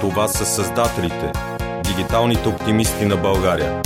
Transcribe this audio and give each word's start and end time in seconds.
Това 0.00 0.28
са 0.28 0.46
създателите, 0.46 1.32
дигиталните 1.84 2.48
оптимисти 2.48 3.04
на 3.04 3.16
България. 3.16 3.82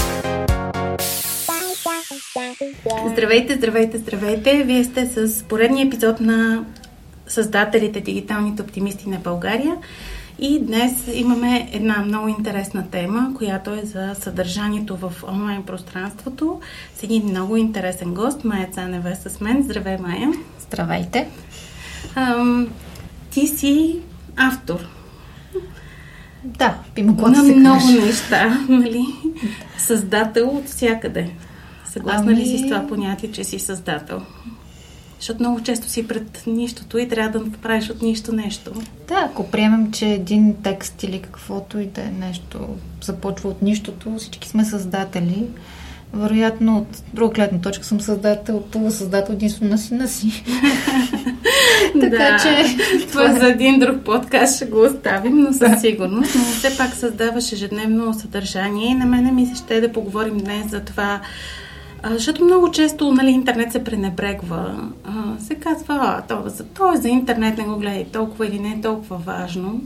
Здравейте, 3.12 3.54
здравейте, 3.54 3.98
здравейте! 3.98 4.62
Вие 4.62 4.84
сте 4.84 5.06
с 5.06 5.44
поредния 5.44 5.86
епизод 5.86 6.20
на 6.20 6.64
създателите, 7.26 8.00
дигиталните 8.00 8.62
оптимисти 8.62 9.08
на 9.08 9.18
България. 9.18 9.76
И 10.38 10.60
днес 10.60 10.92
имаме 11.12 11.68
една 11.72 11.98
много 11.98 12.28
интересна 12.28 12.90
тема, 12.90 13.32
която 13.36 13.70
е 13.70 13.82
за 13.84 14.14
съдържанието 14.20 14.96
в 14.96 15.12
онлайн 15.28 15.62
пространството 15.62 16.60
с 16.94 17.02
един 17.02 17.24
много 17.24 17.56
интересен 17.56 18.14
гост. 18.14 18.44
Майя 18.44 18.68
Цанева 18.72 19.10
е 19.10 19.14
с 19.14 19.40
мен. 19.40 19.62
Здравей, 19.62 19.96
Майя! 19.98 20.32
Здравейте! 20.60 21.28
Ам, 22.14 22.68
ти 23.30 23.46
си 23.46 23.98
автор. 24.36 25.01
Да, 26.44 26.78
би 26.94 27.02
могло 27.02 27.28
да 27.28 27.44
се 27.44 27.54
много 27.54 27.80
каже. 27.80 28.06
неща, 28.06 28.58
нали? 28.68 29.04
Създател 29.78 30.48
от 30.48 30.66
всякъде. 30.66 31.30
Съгласна 31.84 32.32
Ами- 32.32 32.40
ли 32.40 32.46
си 32.46 32.58
с 32.58 32.62
това 32.62 32.86
понятие, 32.86 33.32
че 33.32 33.44
си 33.44 33.58
създател? 33.58 34.20
Защото 35.18 35.40
много 35.40 35.60
често 35.62 35.88
си 35.88 36.08
пред 36.08 36.42
нищото 36.46 36.98
и 36.98 37.08
трябва 37.08 37.38
да 37.38 37.50
правиш 37.52 37.90
от 37.90 38.02
нищо 38.02 38.32
нещо. 38.32 38.72
Да, 39.08 39.14
ако 39.30 39.50
приемем, 39.50 39.92
че 39.92 40.08
един 40.08 40.54
текст 40.62 41.02
или 41.02 41.18
каквото 41.18 41.78
и 41.78 41.86
да 41.86 42.00
е 42.00 42.10
нещо 42.20 42.58
започва 43.02 43.48
от 43.48 43.62
нищото, 43.62 44.14
всички 44.18 44.48
сме 44.48 44.64
създатели. 44.64 45.46
Вероятно, 46.14 46.78
от 46.78 47.02
друга 47.14 47.34
гледна 47.34 47.60
точка 47.60 47.84
съм 47.84 48.00
създател, 48.00 48.62
полусъздател 48.62 49.32
единствено 49.32 49.70
на 49.70 49.78
сина 49.78 50.08
си. 50.08 50.44
така 52.00 52.36
че... 52.42 52.76
Това 53.08 53.32
за 53.32 53.48
един 53.48 53.78
друг 53.78 53.96
подкаст 54.04 54.56
ще 54.56 54.64
го 54.64 54.82
оставим, 54.82 55.38
но 55.38 55.52
със 55.52 55.80
сигурност. 55.80 56.34
Но 56.34 56.44
все 56.44 56.76
пак 56.78 56.94
създаваш 56.94 57.52
ежедневно 57.52 58.14
съдържание 58.14 58.90
и 58.90 58.94
на 58.94 59.06
мене 59.06 59.32
ми 59.32 59.46
се 59.46 59.54
ще 59.54 59.80
да 59.80 59.92
поговорим 59.92 60.38
днес 60.38 60.70
за 60.70 60.80
това, 60.80 61.20
защото 62.04 62.44
много 62.44 62.70
често 62.70 63.12
нали, 63.12 63.30
интернет 63.30 63.72
се 63.72 63.84
пренебрегва. 63.84 64.90
А, 65.04 65.40
се 65.40 65.54
казва, 65.54 65.94
а, 66.00 66.22
то, 66.22 66.48
за, 66.48 66.64
то 66.64 66.92
е 66.92 66.96
за 66.96 67.08
интернет, 67.08 67.58
не 67.58 67.64
го 67.64 67.76
гледай 67.76 68.04
толкова 68.04 68.46
или 68.46 68.58
не 68.58 68.72
е 68.72 68.80
толкова 68.80 69.16
важно. 69.16 69.80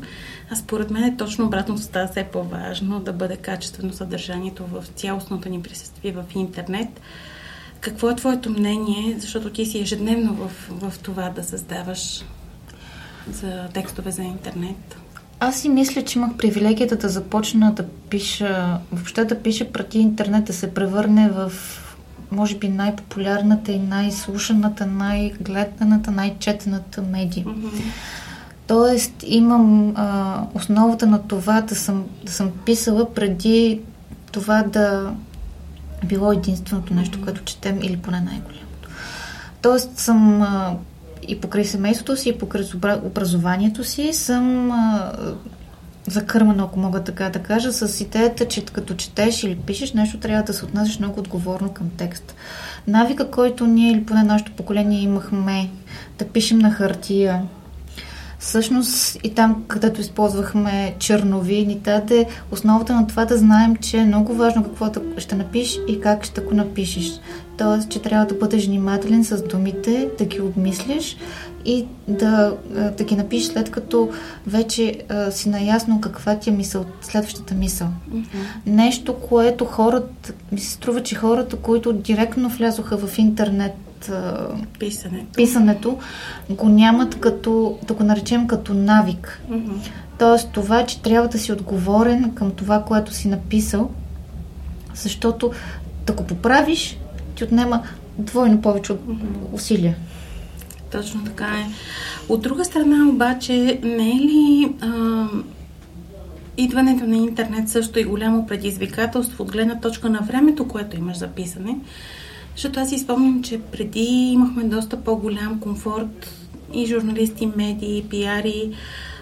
А 0.50 0.56
според 0.56 0.90
мен 0.90 1.04
е 1.04 1.16
точно 1.16 1.44
обратното 1.44 1.82
става 1.82 2.06
все 2.06 2.24
по-важно 2.24 3.00
да 3.00 3.12
бъде 3.12 3.36
качествено 3.36 3.92
съдържанието 3.92 4.64
в 4.72 4.84
цялостното 4.94 5.48
ни 5.48 5.62
присъствие 5.62 6.12
в 6.12 6.24
интернет. 6.34 7.00
Какво 7.80 8.10
е 8.10 8.16
твоето 8.16 8.50
мнение? 8.50 9.16
Защото 9.18 9.50
ти 9.50 9.66
си 9.66 9.80
ежедневно 9.80 10.34
в, 10.34 10.50
в 10.70 10.98
това 10.98 11.28
да 11.28 11.44
създаваш 11.44 12.24
за 13.32 13.68
текстове 13.74 14.10
за 14.10 14.22
интернет. 14.22 14.96
Аз 15.40 15.60
си 15.60 15.68
мисля, 15.68 16.02
че 16.02 16.18
имах 16.18 16.36
привилегията 16.36 16.96
да 16.96 17.08
започна 17.08 17.72
да 17.72 17.86
пиша, 18.10 18.78
въобще 18.92 19.24
да 19.24 19.42
пиша 19.42 19.72
преди 19.72 19.98
интернет 19.98 20.44
да 20.44 20.52
се 20.52 20.74
превърне 20.74 21.28
в 21.28 21.52
може 22.30 22.58
би 22.58 22.68
най-популярната 22.68 23.72
и 23.72 23.78
най-слушаната, 23.78 24.86
най-гледаната, 24.86 26.10
най-четената 26.10 27.02
медия. 27.02 27.44
Mm-hmm. 27.44 27.82
Тоест, 28.66 29.12
имам 29.26 29.92
а, 29.96 30.42
основата 30.54 31.06
на 31.06 31.22
това 31.22 31.60
да 31.60 31.74
съм, 31.74 32.04
да 32.24 32.32
съм 32.32 32.50
писала 32.64 33.14
преди 33.14 33.80
това 34.32 34.62
да 34.62 35.12
било 36.04 36.32
единственото 36.32 36.94
нещо, 36.94 37.22
което 37.24 37.44
четем 37.44 37.78
или 37.82 37.96
поне 37.96 38.20
най-голямото. 38.20 38.88
Тоест, 39.62 39.98
съм 39.98 40.42
а, 40.42 40.76
и 41.28 41.40
покрай 41.40 41.64
семейството 41.64 42.16
си, 42.16 42.28
и 42.28 42.38
покрай 42.38 42.64
образованието 43.04 43.84
си, 43.84 44.12
съм 44.12 44.70
а, 44.70 45.12
закърмана, 46.06 46.62
ако 46.62 46.80
мога 46.80 47.04
така 47.04 47.28
да 47.28 47.38
кажа, 47.38 47.72
с 47.72 48.00
идеята, 48.00 48.48
че 48.48 48.64
като 48.64 48.94
четеш 48.94 49.42
или 49.42 49.56
пишеш 49.56 49.92
нещо, 49.92 50.18
трябва 50.18 50.42
да 50.42 50.52
се 50.52 50.64
отнасяш 50.64 50.98
много 50.98 51.20
отговорно 51.20 51.72
към 51.72 51.90
текст. 51.96 52.34
Навика, 52.86 53.30
който 53.30 53.66
ние 53.66 53.92
или 53.92 54.04
поне 54.04 54.22
нашето 54.22 54.52
поколение 54.52 55.00
имахме 55.00 55.70
да 56.18 56.28
пишем 56.28 56.58
на 56.58 56.70
хартия, 56.70 57.42
Всъщност 58.46 59.18
и 59.24 59.34
там, 59.34 59.64
където 59.68 60.00
използвахме 60.00 60.94
чернови, 60.98 61.66
ни 61.66 61.74
даде 61.74 62.26
основата 62.52 62.94
на 62.94 63.06
това 63.06 63.24
да 63.24 63.38
знаем, 63.38 63.76
че 63.76 63.96
е 63.96 64.04
много 64.04 64.34
важно 64.34 64.64
какво 64.64 64.90
ще 65.18 65.34
напишеш 65.34 65.78
и 65.88 66.00
как 66.00 66.24
ще 66.24 66.40
го 66.40 66.54
напишеш. 66.54 67.20
Тоест, 67.58 67.88
че 67.88 68.02
трябва 68.02 68.26
да 68.26 68.34
бъдеш 68.34 68.66
внимателен 68.66 69.24
с 69.24 69.42
думите, 69.42 70.08
да 70.18 70.24
ги 70.24 70.40
обмислиш 70.40 71.16
и 71.64 71.86
да, 72.08 72.56
да 72.98 73.04
ги 73.04 73.16
напишеш 73.16 73.48
след 73.48 73.70
като 73.70 74.10
вече 74.46 74.98
а, 75.08 75.30
си 75.30 75.48
наясно 75.48 76.00
каква 76.00 76.38
ти 76.38 76.50
е 76.50 76.52
мисъл, 76.52 76.84
следващата 77.02 77.54
мисъл. 77.54 77.88
Mm-hmm. 77.88 78.24
Нещо, 78.66 79.14
което 79.14 79.64
хората, 79.64 80.32
ми 80.52 80.60
се 80.60 80.70
струва, 80.70 81.02
че 81.02 81.14
хората, 81.14 81.56
които 81.56 81.92
директно 81.92 82.48
влязоха 82.48 82.96
в 82.96 83.18
интернет 83.18 83.72
писането. 84.78 85.32
писането 85.36 85.98
го 86.50 86.68
нямат 86.68 87.20
като, 87.20 87.78
да 87.86 87.94
го 87.94 88.04
наречем 88.04 88.46
като 88.46 88.74
навик. 88.74 89.42
Mm-hmm. 89.50 89.90
Тоест 90.18 90.50
това, 90.52 90.86
че 90.86 91.02
трябва 91.02 91.28
да 91.28 91.38
си 91.38 91.52
отговорен 91.52 92.34
към 92.34 92.50
това, 92.50 92.82
което 92.82 93.14
си 93.14 93.28
написал, 93.28 93.90
защото 94.94 95.52
да 96.06 96.12
го 96.12 96.26
поправиш, 96.26 96.98
ти 97.34 97.44
отнема 97.44 97.82
двойно 98.18 98.62
повече 98.62 98.92
от 98.92 99.00
усилия. 99.52 99.96
Точно 100.92 101.24
така 101.24 101.44
е. 101.44 101.66
От 102.28 102.42
друга 102.42 102.64
страна 102.64 103.08
обаче, 103.08 103.80
не 103.84 104.10
е 104.10 104.14
ли 104.14 104.74
а, 104.80 105.26
идването 106.56 107.06
на 107.06 107.16
интернет 107.16 107.68
също 107.68 107.98
и 107.98 108.04
голямо 108.04 108.46
предизвикателство 108.46 109.44
от 109.44 109.52
гледна 109.52 109.80
точка 109.80 110.10
на 110.10 110.18
времето, 110.18 110.68
което 110.68 110.96
имаш 110.96 111.16
за 111.16 111.26
писане? 111.26 111.76
Защото 112.56 112.80
аз 112.80 112.88
си 112.88 112.98
спомням, 112.98 113.42
че 113.42 113.60
преди 113.60 114.30
имахме 114.32 114.64
доста 114.64 115.00
по-голям 115.00 115.60
комфорт 115.60 116.30
и 116.74 116.86
журналисти, 116.86 117.46
медии, 117.56 118.04
пиари 118.10 118.70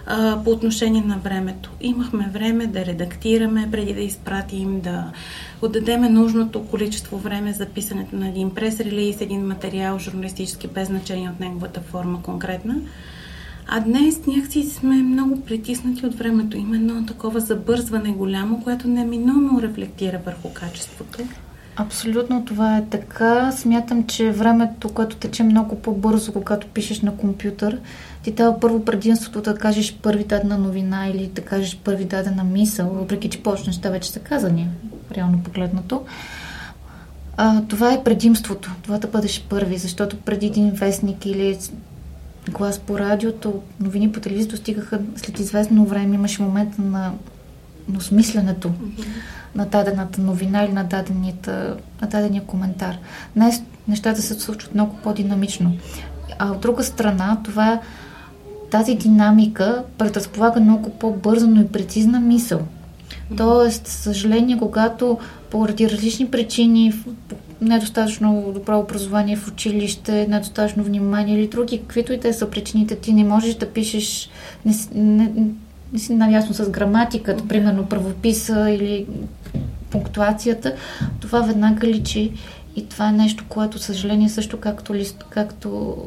а, 0.05 0.43
по 0.43 0.49
отношение 0.49 1.01
на 1.01 1.17
времето. 1.17 1.71
Имахме 1.81 2.29
време 2.33 2.67
да 2.67 2.85
редактираме 2.85 3.67
преди 3.71 3.93
да 3.93 4.01
изпратим, 4.01 4.81
да 4.81 5.11
отдадеме 5.61 6.09
нужното 6.09 6.65
количество 6.65 7.17
време 7.17 7.53
за 7.53 7.65
писането 7.65 8.15
на 8.15 8.27
един 8.29 8.49
прес-релиз, 8.49 9.21
един 9.21 9.47
материал 9.47 9.99
журналистически, 9.99 10.67
без 10.67 10.87
значение 10.87 11.29
от 11.29 11.39
неговата 11.39 11.81
форма 11.81 12.21
конкретна. 12.21 12.75
А 13.67 13.79
днес 13.79 14.25
някакси 14.27 14.63
сме 14.63 14.95
много 14.95 15.41
притиснати 15.41 16.05
от 16.05 16.15
времето. 16.15 16.57
Има 16.57 16.75
едно 16.75 17.05
такова 17.05 17.39
забързване 17.39 18.11
голямо, 18.11 18.63
което 18.63 18.87
неминуемо 18.87 19.61
рефлектира 19.61 20.19
върху 20.25 20.53
качеството. 20.53 21.23
Абсолютно 21.77 22.45
това 22.45 22.77
е 22.77 22.85
така. 22.85 23.51
Смятам, 23.51 24.03
че 24.07 24.31
времето, 24.31 24.89
което 24.89 25.15
тече 25.15 25.43
много 25.43 25.75
по-бързо, 25.75 26.33
когато 26.33 26.67
пишеш 26.67 27.01
на 27.01 27.17
компютър, 27.17 27.79
ти 28.23 28.31
дава 28.31 28.59
първо 28.59 28.85
предимството 28.85 29.41
да 29.41 29.57
кажеш 29.57 29.97
първи 30.01 30.23
дадена 30.23 30.57
новина 30.57 31.07
или 31.07 31.27
да 31.27 31.41
кажеш 31.41 31.77
първи 31.83 32.05
дадена 32.05 32.43
мисъл, 32.43 32.89
въпреки 32.89 33.29
че 33.29 33.43
повече 33.43 33.63
неща 33.67 33.89
вече 33.89 34.11
са 34.11 34.19
казани, 34.19 34.67
реално 35.11 35.43
погледнато. 35.43 36.03
А, 37.37 37.61
това 37.61 37.93
е 37.93 38.03
предимството, 38.03 38.71
това 38.83 38.97
да 38.97 39.07
бъдеш 39.07 39.45
първи, 39.49 39.77
защото 39.77 40.17
преди 40.17 40.45
един 40.45 40.71
вестник 40.71 41.25
или 41.25 41.57
глас 42.49 42.79
по 42.79 42.99
радиото, 42.99 43.61
новини 43.79 44.11
по 44.11 44.19
телевизията 44.19 44.57
стигаха 44.57 44.99
след 45.15 45.39
известно 45.39 45.85
време, 45.85 46.15
имаше 46.15 46.41
момент 46.41 46.79
на, 46.79 47.11
на 47.89 47.97
осмисленето. 47.97 48.69
Mm-hmm 48.69 49.05
на 49.55 49.65
дадената 49.65 50.21
новина 50.21 50.63
или 50.63 50.73
на, 50.73 50.87
на 52.01 52.07
дадения 52.07 52.43
коментар. 52.43 52.97
Днес 53.35 53.61
нещата 53.87 54.21
се 54.21 54.33
случват 54.33 54.73
много 54.73 54.95
по-динамично. 55.03 55.71
А 56.39 56.51
от 56.51 56.59
друга 56.59 56.83
страна, 56.83 57.37
това, 57.43 57.79
тази 58.71 58.95
динамика 58.95 59.83
предразполага 59.97 60.59
много 60.59 60.89
по-бързано 60.89 61.61
и 61.61 61.67
прецизна 61.67 62.19
мисъл. 62.19 62.59
Тоест, 63.37 63.87
съжаление, 63.87 64.57
когато 64.57 65.17
поради 65.51 65.89
различни 65.89 66.31
причини, 66.31 66.93
недостатъчно 67.61 68.51
добро 68.53 68.79
образование 68.79 69.35
в 69.35 69.47
училище, 69.47 70.27
недостатъчно 70.29 70.83
внимание 70.83 71.39
или 71.39 71.47
други, 71.47 71.79
каквито 71.79 72.13
и 72.13 72.19
те 72.19 72.33
са 72.33 72.49
причините, 72.49 72.95
ти 72.95 73.13
не 73.13 73.23
можеш 73.23 73.55
да 73.55 73.69
пишеш, 73.69 74.29
не, 74.65 74.73
не, 74.95 75.31
не 75.93 75.99
си 75.99 76.13
наясно 76.13 76.53
с 76.53 76.69
граматиката, 76.69 77.47
примерно 77.47 77.85
правописа 77.85 78.69
или 78.69 79.05
пунктуацията, 79.89 80.75
това 81.19 81.41
веднага 81.41 81.87
личи 81.87 82.31
и 82.75 82.85
това 82.85 83.09
е 83.09 83.11
нещо, 83.11 83.43
което, 83.49 83.79
съжаление, 83.79 84.29
също 84.29 84.59
както, 84.59 84.95
лист, 84.95 85.25
както, 85.29 85.97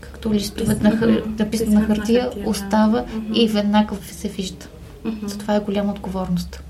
както 0.00 0.34
листовете 0.34 0.82
на, 0.82 0.96
хар... 0.96 1.22
написано 1.38 1.80
на 1.80 1.86
хартия, 1.86 2.30
остава 2.46 3.04
да. 3.16 3.40
и 3.40 3.48
веднага 3.48 3.96
се 4.02 4.28
вижда. 4.28 4.66
Mm-hmm. 5.04 5.26
Затова 5.26 5.54
е 5.54 5.60
голяма 5.60 5.92
отговорност. 5.92 6.62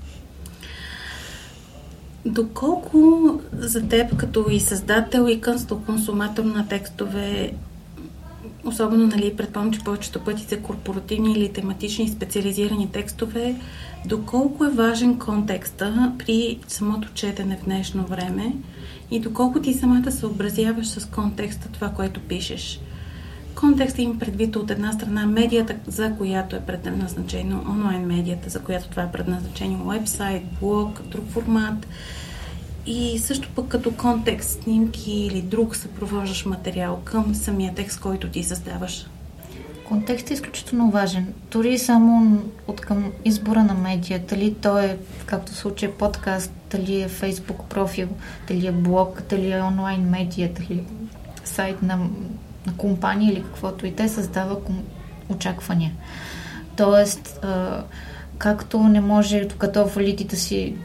Доколко 2.25 3.31
за 3.53 3.87
теб 3.87 4.15
като 4.15 4.45
и 4.51 4.59
създател 4.59 5.27
и 5.29 5.41
консуматор 5.85 6.43
на 6.43 6.67
текстове 6.67 7.51
особено, 8.65 9.07
нали, 9.07 9.35
предполагам, 9.35 9.73
че 9.73 9.79
повечето 9.79 10.19
пъти 10.19 10.43
за 10.43 10.61
корпоративни 10.61 11.33
или 11.33 11.53
тематични 11.53 12.09
специализирани 12.09 12.91
текстове, 12.91 13.55
доколко 14.05 14.65
е 14.65 14.69
важен 14.69 15.19
контекста 15.19 16.13
при 16.17 16.59
самото 16.67 17.09
четене 17.13 17.57
в 17.57 17.65
днешно 17.65 18.05
време 18.05 18.53
и 19.11 19.19
доколко 19.19 19.61
ти 19.61 19.73
самата 19.73 20.11
съобразяваш 20.11 20.87
с 20.87 21.05
контекста 21.05 21.69
това, 21.71 21.89
което 21.89 22.19
пишеш. 22.19 22.79
Контекст 23.55 23.99
им 23.99 24.19
предвид 24.19 24.55
от 24.55 24.71
една 24.71 24.91
страна 24.91 25.25
медията, 25.25 25.75
за 25.87 26.15
която 26.17 26.55
е 26.55 26.59
предназначено, 26.59 27.65
онлайн 27.69 28.05
медията, 28.05 28.49
за 28.49 28.59
която 28.59 28.89
това 28.89 29.03
е 29.03 29.11
предназначено, 29.11 29.85
вебсайт, 29.85 30.43
блог, 30.61 31.01
друг 31.11 31.27
формат. 31.29 31.87
И 32.85 33.19
също 33.19 33.49
пък 33.55 33.67
като 33.67 33.91
контекст, 33.91 34.63
снимки 34.63 35.11
или 35.11 35.41
друг 35.41 35.75
съпровождаш 35.75 36.45
материал 36.45 37.01
към 37.03 37.35
самия 37.35 37.73
текст, 37.75 37.99
който 37.99 38.27
ти 38.27 38.43
създаваш. 38.43 39.07
Контекстът 39.87 40.31
е 40.31 40.33
изключително 40.33 40.91
важен. 40.91 41.33
Дори 41.51 41.79
само 41.79 42.41
от 42.67 42.81
към 42.81 43.11
избора 43.25 43.63
на 43.63 43.73
медия, 43.73 44.19
дали 44.19 44.53
то 44.53 44.79
е, 44.79 44.97
както 45.25 45.51
в 45.51 45.55
случай, 45.55 45.91
подкаст, 45.91 46.51
дали 46.71 47.01
е 47.01 47.07
фейсбук 47.07 47.65
профил, 47.69 48.07
дали 48.47 48.67
е 48.67 48.71
блог, 48.71 49.21
дали 49.29 49.51
е 49.51 49.61
онлайн 49.61 50.01
медия, 50.01 50.51
дали 50.53 50.79
е 50.79 50.83
сайт 51.43 51.81
на, 51.81 51.97
на 52.65 52.77
компания 52.77 53.33
или 53.33 53.43
каквото 53.43 53.85
и 53.85 53.95
те 53.95 54.09
създава 54.09 54.57
очаквания. 55.29 55.91
Тоест, 56.77 57.39
а, 57.43 57.83
както 58.37 58.79
не 58.79 59.01
може 59.01 59.45
докато 59.45 59.85
валидите 59.85 60.35
си 60.35 60.75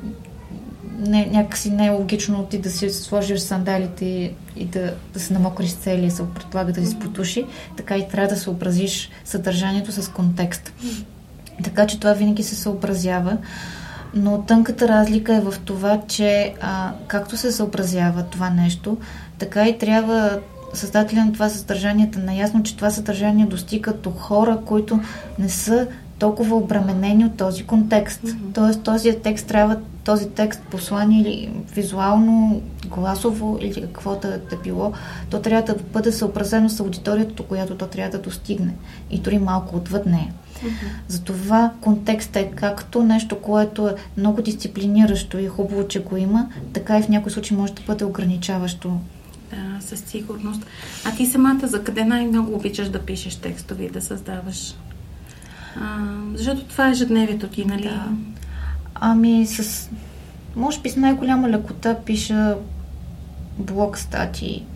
не, 1.08 1.26
някакси 1.26 1.70
не 1.70 1.86
е 1.86 1.90
логично 1.90 2.44
ти 2.44 2.58
да 2.58 2.70
си 2.70 2.90
сложиш 2.90 3.40
сандалите 3.40 4.04
и, 4.04 4.34
и 4.56 4.64
да, 4.64 4.94
да 5.12 5.20
се 5.20 5.32
намокриш 5.32 5.72
цели 5.72 6.06
и 6.06 6.10
се 6.10 6.22
предполага 6.34 6.72
да 6.72 6.86
си 6.86 6.98
потуши, 6.98 7.46
така 7.76 7.96
и 7.96 8.08
трябва 8.08 8.28
да 8.28 8.40
съобразиш 8.40 9.10
съдържанието 9.24 9.92
с 9.92 10.08
контекст. 10.12 10.72
Така 11.64 11.86
че 11.86 12.00
това 12.00 12.12
винаги 12.12 12.42
се 12.42 12.54
съобразява. 12.54 13.36
Но 14.14 14.42
тънката 14.42 14.88
разлика 14.88 15.34
е 15.34 15.40
в 15.40 15.54
това, 15.64 16.00
че 16.08 16.54
а, 16.60 16.92
както 17.06 17.36
се 17.36 17.52
съобразява 17.52 18.22
това 18.22 18.50
нещо, 18.50 18.96
така 19.38 19.68
и 19.68 19.78
трябва 19.78 20.40
създателя 20.72 21.24
на 21.24 21.32
това 21.32 21.48
съдържание 21.48 22.06
да 22.06 22.18
наясно, 22.18 22.62
че 22.62 22.76
това 22.76 22.90
съдържание 22.90 23.46
достига 23.46 23.92
до 23.92 24.10
хора, 24.10 24.58
които 24.66 25.00
не 25.38 25.48
са 25.48 25.86
толкова 26.18 26.56
обременени 26.56 27.24
от 27.24 27.36
този 27.36 27.64
контекст. 27.64 28.22
Mm-hmm. 28.22 28.54
Тоест 28.54 28.82
този 28.82 29.16
текст 29.22 29.46
трябва, 29.46 29.76
този 30.04 30.28
текст, 30.28 30.60
послание 30.70 31.20
или 31.20 31.50
визуално, 31.74 32.62
гласово 32.86 33.58
или 33.60 33.82
какво 33.82 34.16
да, 34.16 34.38
да 34.50 34.56
било, 34.56 34.92
то 35.30 35.40
трябва 35.40 35.74
да 35.74 35.82
бъде 35.92 36.12
съобразено 36.12 36.68
с 36.68 36.80
аудиторията, 36.80 37.34
до 37.34 37.42
която 37.42 37.74
то 37.74 37.86
трябва 37.86 38.18
да 38.18 38.24
достигне 38.24 38.74
и 39.10 39.18
дори 39.18 39.38
малко 39.38 39.76
отвъд 39.76 40.06
нея. 40.06 40.32
Mm-hmm. 40.32 40.88
Затова 41.08 41.72
контекстът 41.80 42.36
е 42.36 42.50
както 42.54 43.02
нещо, 43.02 43.40
което 43.40 43.88
е 43.88 43.94
много 44.16 44.42
дисциплиниращо 44.42 45.38
и 45.38 45.44
е 45.44 45.48
хубаво, 45.48 45.88
че 45.88 46.02
го 46.02 46.16
има, 46.16 46.48
така 46.72 46.98
и 46.98 47.02
в 47.02 47.08
някои 47.08 47.32
случаи 47.32 47.56
може 47.56 47.72
да 47.72 47.82
бъде 47.86 48.04
ограничаващо. 48.04 48.98
Да, 49.50 49.86
със 49.86 50.00
сигурност. 50.00 50.66
А 51.04 51.16
ти 51.16 51.26
самата 51.26 51.66
за 51.66 51.84
къде 51.84 52.04
най-много 52.04 52.54
обичаш 52.54 52.88
да 52.88 52.98
пишеш 52.98 53.36
текстови 53.36 53.84
и 53.84 53.90
да 53.90 54.00
създаваш? 54.00 54.74
Защото 56.34 56.64
това 56.64 56.88
е 56.88 56.90
ежедневието 56.90 57.48
ти, 57.48 57.64
нали? 57.64 57.82
Да. 57.82 58.08
Ами 58.94 59.46
с... 59.46 59.90
Може 60.56 60.80
би 60.80 60.88
с 60.88 60.96
най-голяма 60.96 61.48
лекота 61.48 61.96
пиша 62.04 62.56
блог 63.58 63.98
статии. 63.98 64.66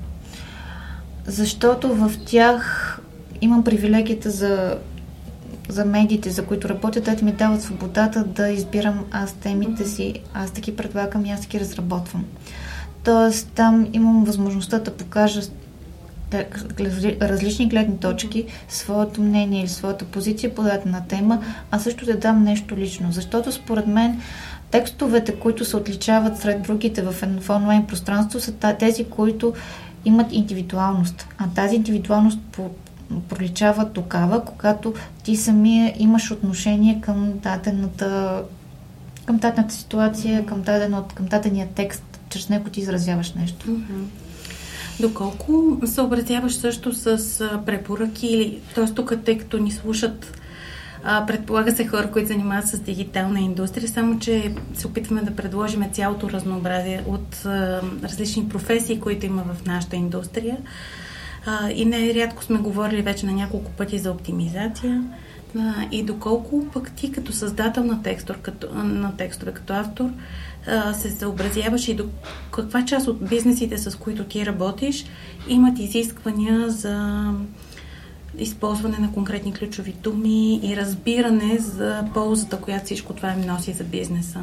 Защото 1.27 1.95
в 1.95 2.13
тях 2.27 3.01
имам 3.41 3.65
привилегията 3.65 4.31
за, 4.31 4.79
за 5.69 5.85
медиите, 5.85 6.31
за 6.31 6.47
които 6.47 6.69
работя, 6.69 7.03
те 7.03 7.25
ми 7.25 7.33
дават 7.33 7.63
свободата 7.63 8.25
да 8.25 8.49
избирам 8.49 9.05
аз 9.11 9.33
темите 9.33 9.85
си, 9.85 10.15
аз 10.35 10.51
да 10.51 10.61
ги 10.61 10.77
предлагам 10.77 11.27
и 11.27 11.31
аз 11.31 11.41
да 11.41 11.47
ги 11.47 11.61
разработвам. 11.61 12.25
Тоест 13.05 13.49
там 13.55 13.87
имам 13.93 14.25
възможността 14.25 14.79
да 14.79 14.97
покажа 14.97 15.41
различни 17.21 17.69
гледни 17.69 17.99
точки, 17.99 18.47
своето 18.69 19.23
мнение 19.23 19.61
или 19.61 19.69
своята 19.69 20.05
позиция 20.05 20.55
по 20.55 20.63
дадена 20.63 21.03
тема, 21.09 21.43
а 21.71 21.79
също 21.79 22.05
да 22.05 22.17
дам 22.17 22.45
нещо 22.45 22.77
лично. 22.77 23.13
Защото 23.13 23.53
според 23.53 23.87
мен 23.87 24.21
текстовете, 24.71 25.35
които 25.35 25.65
се 25.65 25.77
отличават 25.77 26.39
сред 26.39 26.63
другите 26.63 27.03
в, 27.03 27.15
онлайн 27.51 27.87
пространство, 27.87 28.41
са 28.41 28.53
тези, 28.79 29.05
които 29.05 29.53
имат 30.05 30.33
индивидуалност. 30.33 31.27
А 31.39 31.49
тази 31.55 31.77
индивидуалност 31.77 32.39
по, 32.53 32.71
проличава 33.29 33.93
тогава, 33.93 34.45
когато 34.45 34.95
ти 35.23 35.37
самия 35.37 35.95
имаш 35.99 36.31
отношение 36.31 37.01
към 37.01 37.33
дадената 37.43 38.43
към 39.31 39.39
дадената 39.39 39.75
ситуация, 39.75 40.47
към, 40.47 40.63
дадено, 40.63 41.05
към 41.15 41.27
дадения 41.27 41.69
текст, 41.75 42.21
чрез 42.31 42.49
него 42.49 42.71
ти 42.71 42.81
изразяваш 42.81 43.33
нещо. 43.33 43.67
Mm-hmm. 43.67 44.05
Доколко 45.01 45.81
съобразяваш 45.87 46.55
също 46.55 46.93
с 46.93 47.19
препоръки 47.67 48.59
т.е. 48.75 48.95
тук, 48.95 49.13
тъй 49.25 49.39
като 49.39 49.59
ни 49.59 49.71
слушат 49.71 50.41
предполага 51.27 51.73
се 51.73 51.87
хора, 51.87 52.11
които 52.11 52.29
занимават 52.29 52.69
с 52.69 52.81
дигитална 52.81 53.41
индустрия, 53.41 53.89
само 53.89 54.19
че 54.19 54.55
се 54.75 54.87
опитваме 54.87 55.23
да 55.23 55.37
предложим 55.37 55.91
цялото 55.93 56.31
разнообразие 56.31 57.03
от 57.07 57.43
различни 58.03 58.49
професии, 58.49 59.01
които 59.01 59.27
има 59.27 59.43
в 59.43 59.67
нашата 59.67 59.97
индустрия. 59.97 60.57
И 61.75 61.85
не 61.85 62.15
рядко 62.15 62.45
сме 62.45 62.59
говорили 62.59 63.03
вече 63.03 63.27
на 63.27 63.33
няколко 63.33 63.71
пъти 63.71 63.99
за 63.99 64.11
оптимизация. 64.11 65.05
И 65.91 66.03
доколко 66.03 66.67
пък 66.73 66.93
ти 66.93 67.13
като 67.13 67.33
създател 67.33 67.85
на, 67.85 68.03
текстор, 68.03 68.39
като, 68.43 68.75
на 68.75 69.17
текстове, 69.17 69.53
като 69.53 69.73
автор, 69.73 70.11
се 70.95 71.11
съобразяваш 71.11 71.89
и 71.89 71.95
до 71.95 72.05
каква 72.51 72.85
част 72.85 73.09
от 73.09 73.29
бизнесите, 73.29 73.79
с 73.79 73.97
които 73.97 74.25
ти 74.25 74.47
работиш, 74.47 75.05
имат 75.49 75.79
изисквания 75.79 76.71
за 76.71 77.25
използване 78.39 78.99
на 78.99 79.13
конкретни 79.13 79.53
ключови 79.53 79.93
думи 79.93 80.61
и 80.63 80.77
разбиране 80.77 81.59
за 81.59 82.05
ползата, 82.15 82.57
която 82.57 82.85
всичко 82.85 83.13
това 83.13 83.33
им 83.33 83.41
носи 83.41 83.73
за 83.73 83.85
бизнеса. 83.85 84.39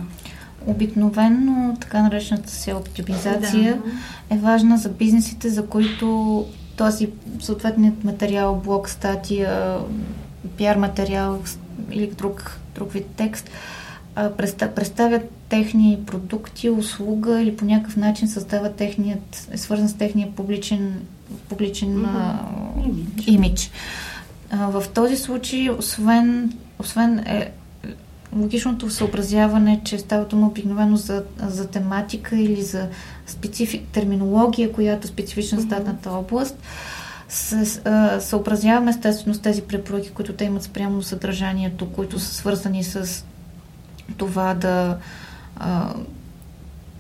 Обикновено 0.66 1.78
така 1.82 2.02
наречената 2.02 2.50
се 2.50 2.74
оптимизация 2.74 3.82
да. 4.30 4.36
е 4.36 4.38
важна 4.38 4.78
за 4.78 4.90
бизнесите, 4.90 5.50
за 5.50 5.66
които 5.66 6.46
този 6.78 7.10
съответният 7.40 8.04
материал, 8.04 8.62
блок, 8.66 8.90
статия, 8.90 9.78
пиар 10.58 10.76
материал 10.76 11.40
или 11.92 12.08
друг, 12.08 12.60
друг 12.76 12.92
вид 12.92 13.06
текст– 13.16 13.50
представят 14.38 15.22
техни 15.50 16.00
продукти, 16.06 16.70
услуга 16.70 17.42
или 17.42 17.56
по 17.56 17.66
някакъв 17.66 17.98
начин 17.98 18.28
създават 18.28 18.76
техният, 18.76 19.48
е 19.52 19.58
свързан 19.58 19.90
с 19.90 19.98
техния 19.98 20.32
публичен, 20.36 21.02
публичен 21.50 21.90
mm-hmm. 21.90 22.16
а, 22.16 23.32
имидж. 23.32 23.72
А, 24.52 24.68
в 24.68 24.84
този 24.94 25.18
случай, 25.18 25.70
освен, 25.70 26.54
освен 26.80 27.20
е, 27.20 27.52
логичното 28.36 28.90
съобразяване, 28.90 29.82
че 29.86 30.00
става 30.00 30.26
дума 30.26 30.48
обикновено 30.48 30.98
за, 30.98 31.24
за 31.48 31.68
тематика 31.68 32.36
или 32.36 32.62
за 32.62 32.88
специфик, 33.28 33.82
терминология, 33.92 34.72
която 34.72 35.08
е 35.08 35.10
специфична 35.10 35.60
за 35.60 35.66
дадената 35.66 36.12
област, 36.12 36.58
се, 37.30 37.82
а, 37.86 38.20
съобразяваме 38.20 38.92
естествено 38.92 39.36
с 39.36 39.42
тези 39.42 39.62
препоръки, 39.62 40.10
които 40.10 40.34
те 40.34 40.46
имат 40.46 40.64
спрямо 40.64 41.04
съдържанието, 41.04 41.90
които 41.90 42.20
са 42.20 42.34
свързани 42.34 42.84
с 42.84 43.26
това 44.18 44.54
да 44.54 44.98
а, 45.56 45.94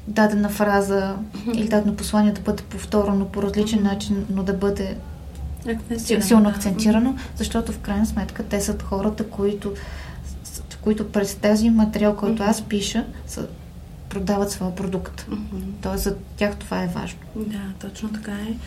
дадена 0.07 0.49
фраза 0.49 1.15
или 1.53 1.67
дадено 1.67 1.95
послание 1.95 2.31
да 2.31 2.41
бъде 2.41 2.63
повторено 2.63 3.25
по 3.25 3.41
различен 3.41 3.83
начин, 3.83 4.25
но 4.29 4.43
да 4.43 4.53
бъде 4.53 4.97
силно 6.19 6.49
акцентирано, 6.49 7.15
защото 7.35 7.71
в 7.71 7.79
крайна 7.79 8.05
сметка 8.05 8.43
те 8.43 8.61
са 8.61 8.75
хората, 8.83 9.29
които, 9.29 9.73
които 10.81 11.11
през 11.11 11.35
тези 11.35 11.69
материал, 11.69 12.15
който 12.15 12.43
аз 12.43 12.61
пиша, 12.61 13.05
са, 13.27 13.47
продават 14.09 14.51
своя 14.51 14.75
продукт. 14.75 15.27
Тоест 15.81 16.03
за 16.03 16.15
тях 16.37 16.55
това 16.55 16.83
е 16.83 16.87
важно. 16.87 17.19
Да, 17.35 17.87
точно 17.87 18.09
така 18.09 18.31
е. 18.31 18.57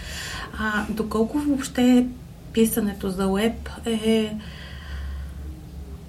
А 0.58 0.84
доколко 0.90 1.38
въобще 1.38 2.06
писането 2.52 3.10
за 3.10 3.28
веб 3.28 3.68
е 3.86 4.36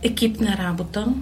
екипна 0.03 0.57
работа? 0.57 1.13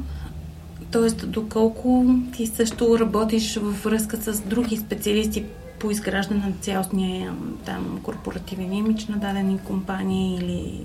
Тоест, 0.91 1.31
доколко 1.31 2.05
ти 2.35 2.47
също 2.47 2.99
работиш 2.99 3.55
във 3.55 3.83
връзка 3.83 4.17
с 4.17 4.41
други 4.41 4.77
специалисти 4.77 5.45
по 5.79 5.91
изграждане 5.91 6.39
на 6.39 6.53
цялостния 6.61 7.33
там, 7.65 7.99
корпоративен 8.03 8.73
имидж 8.73 9.05
на 9.05 9.17
дадени 9.17 9.59
компании 9.59 10.35
или 10.35 10.81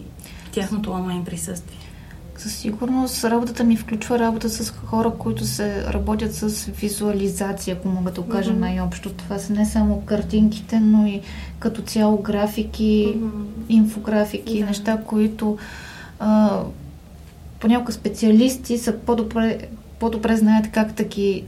тяхното 0.53 0.91
онлайн 0.91 1.25
присъствие? 1.25 1.79
Със 2.37 2.55
сигурност 2.55 3.25
работата 3.25 3.65
ми 3.65 3.77
включва 3.77 4.19
работа 4.19 4.51
с 4.51 4.71
хора, 4.71 5.13
които 5.19 5.45
се 5.45 5.93
работят 5.93 6.35
с 6.35 6.65
визуализация, 6.65 7.77
ако 7.77 7.89
мога 7.89 8.11
да 8.11 8.21
го 8.21 8.29
кажа 8.29 8.53
mm-hmm. 8.53 8.59
най-общо. 8.59 9.11
Това 9.11 9.39
са 9.39 9.53
не 9.53 9.67
само 9.67 10.01
картинките, 10.01 10.81
но 10.81 11.07
и 11.07 11.21
като 11.59 11.83
цяло 11.83 12.19
графики, 12.23 13.15
mm-hmm. 13.17 13.31
инфографики, 13.69 14.63
yeah. 14.63 14.67
неща, 14.67 14.99
които 15.07 15.59
а, 16.19 16.61
понякога 17.61 17.93
специалисти 17.93 18.79
са 18.79 18.93
по-добре, 18.93 19.59
по-добре 20.05 20.37
знаят 20.37 20.71
как 20.71 20.95
таки, 20.95 21.45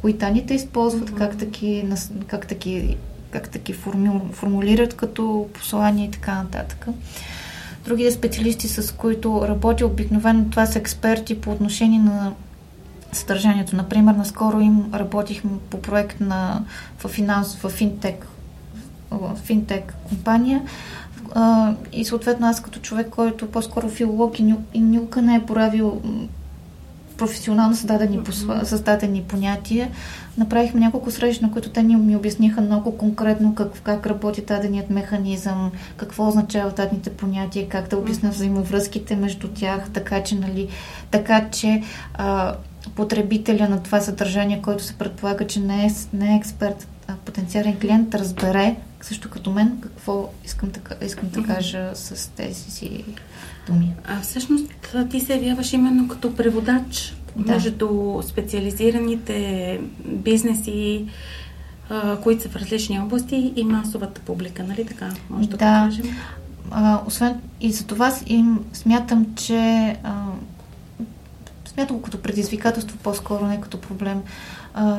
кои 0.00 0.18
таните 0.18 0.54
използват, 0.54 1.14
как 1.14 1.36
таки, 1.38 1.84
как 2.26 2.46
таки, 2.46 2.96
как 3.30 3.48
таки 3.48 3.72
форму, 3.72 4.20
формулират 4.32 4.94
като 4.94 5.48
послание 5.54 6.06
и 6.06 6.10
така 6.10 6.34
нататък. 6.34 6.86
Другите 7.84 8.10
специалисти, 8.10 8.68
с 8.68 8.94
които 8.94 9.48
работя 9.48 9.86
обикновено, 9.86 10.44
това 10.50 10.66
са 10.66 10.78
експерти 10.78 11.40
по 11.40 11.50
отношение 11.50 11.98
на 11.98 12.32
съдържанието. 13.12 13.76
Например, 13.76 14.14
наскоро 14.14 14.60
им 14.60 14.84
работихме 14.94 15.50
по 15.70 15.82
проект 15.82 16.20
на, 16.20 16.64
в, 16.98 17.08
финанс, 17.08 17.56
в 17.56 17.68
финтек, 17.68 18.26
в 19.10 19.36
финтек 19.44 19.94
компания 20.08 20.62
и 21.92 22.04
съответно 22.04 22.46
аз 22.46 22.62
като 22.62 22.80
човек, 22.80 23.08
който 23.08 23.50
по-скоро 23.50 23.88
филолог 23.88 24.40
и, 24.40 24.54
и 24.74 24.80
никога 24.80 25.22
не 25.22 25.34
е 25.34 25.46
поравил 25.46 26.00
професионално 27.20 27.76
създадени, 27.76 28.20
създадени 28.64 29.22
понятия. 29.22 29.90
Направихме 30.38 30.80
няколко 30.80 31.10
срещи, 31.10 31.44
на 31.44 31.52
които 31.52 31.70
те 31.70 31.82
ни 31.82 31.96
ми 31.96 32.16
обясниха 32.16 32.60
много 32.60 32.98
конкретно 32.98 33.54
как, 33.54 33.82
как 33.82 34.06
работи 34.06 34.42
даденият 34.42 34.90
механизъм, 34.90 35.70
какво 35.96 36.28
означават 36.28 36.76
дадените 36.76 37.10
понятия, 37.10 37.68
как 37.68 37.88
да 37.88 37.96
обясня 37.96 38.30
взаимовръзките 38.30 39.16
между 39.16 39.48
тях, 39.48 39.90
така 39.92 40.22
че, 40.22 40.34
нали, 40.34 40.68
така, 41.10 41.50
че 41.50 41.82
а, 42.14 42.54
потребителя 42.94 43.68
на 43.68 43.82
това 43.82 44.00
съдържание, 44.00 44.62
който 44.62 44.84
се 44.84 44.94
предполага, 44.94 45.46
че 45.46 45.60
не 45.60 45.86
е, 45.86 45.90
не 46.12 46.32
е 46.32 46.36
експерт, 46.36 46.88
а 47.08 47.12
потенциален 47.24 47.76
клиент, 47.80 48.14
разбере, 48.14 48.76
също 49.00 49.30
като 49.30 49.50
мен, 49.50 49.78
какво 49.82 50.30
искам 50.44 50.70
да, 50.70 51.06
искам 51.06 51.28
да 51.28 51.42
кажа 51.42 51.90
с 51.94 52.30
тези 52.30 52.70
си 52.70 53.04
думи. 53.66 53.92
А 54.04 54.20
всъщност 54.20 54.72
ти 55.10 55.20
се 55.20 55.34
явяваш 55.34 55.72
именно 55.72 56.08
като 56.08 56.34
преводач 56.34 57.14
да. 57.36 57.52
между 57.52 58.20
специализираните 58.22 59.80
бизнеси, 60.04 61.06
които 62.22 62.42
са 62.42 62.48
в 62.48 62.56
различни 62.56 63.00
области 63.00 63.52
и 63.56 63.64
масовата 63.64 64.20
публика, 64.20 64.64
нали 64.64 64.86
така? 64.86 65.08
Може 65.30 65.48
да, 65.48 65.56
да 65.56 65.58
кажем. 65.58 66.16
А, 66.70 67.02
освен 67.06 67.40
и 67.60 67.72
за 67.72 67.86
това 67.86 68.12
им 68.26 68.58
смятам, 68.72 69.26
че 69.34 69.56
а, 70.04 70.24
смятам 71.66 71.96
го 71.96 72.02
като 72.02 72.22
предизвикателство 72.22 72.98
по-скоро, 72.98 73.46
не 73.46 73.60
като 73.60 73.80
проблем. 73.80 74.22
А, 74.74 74.98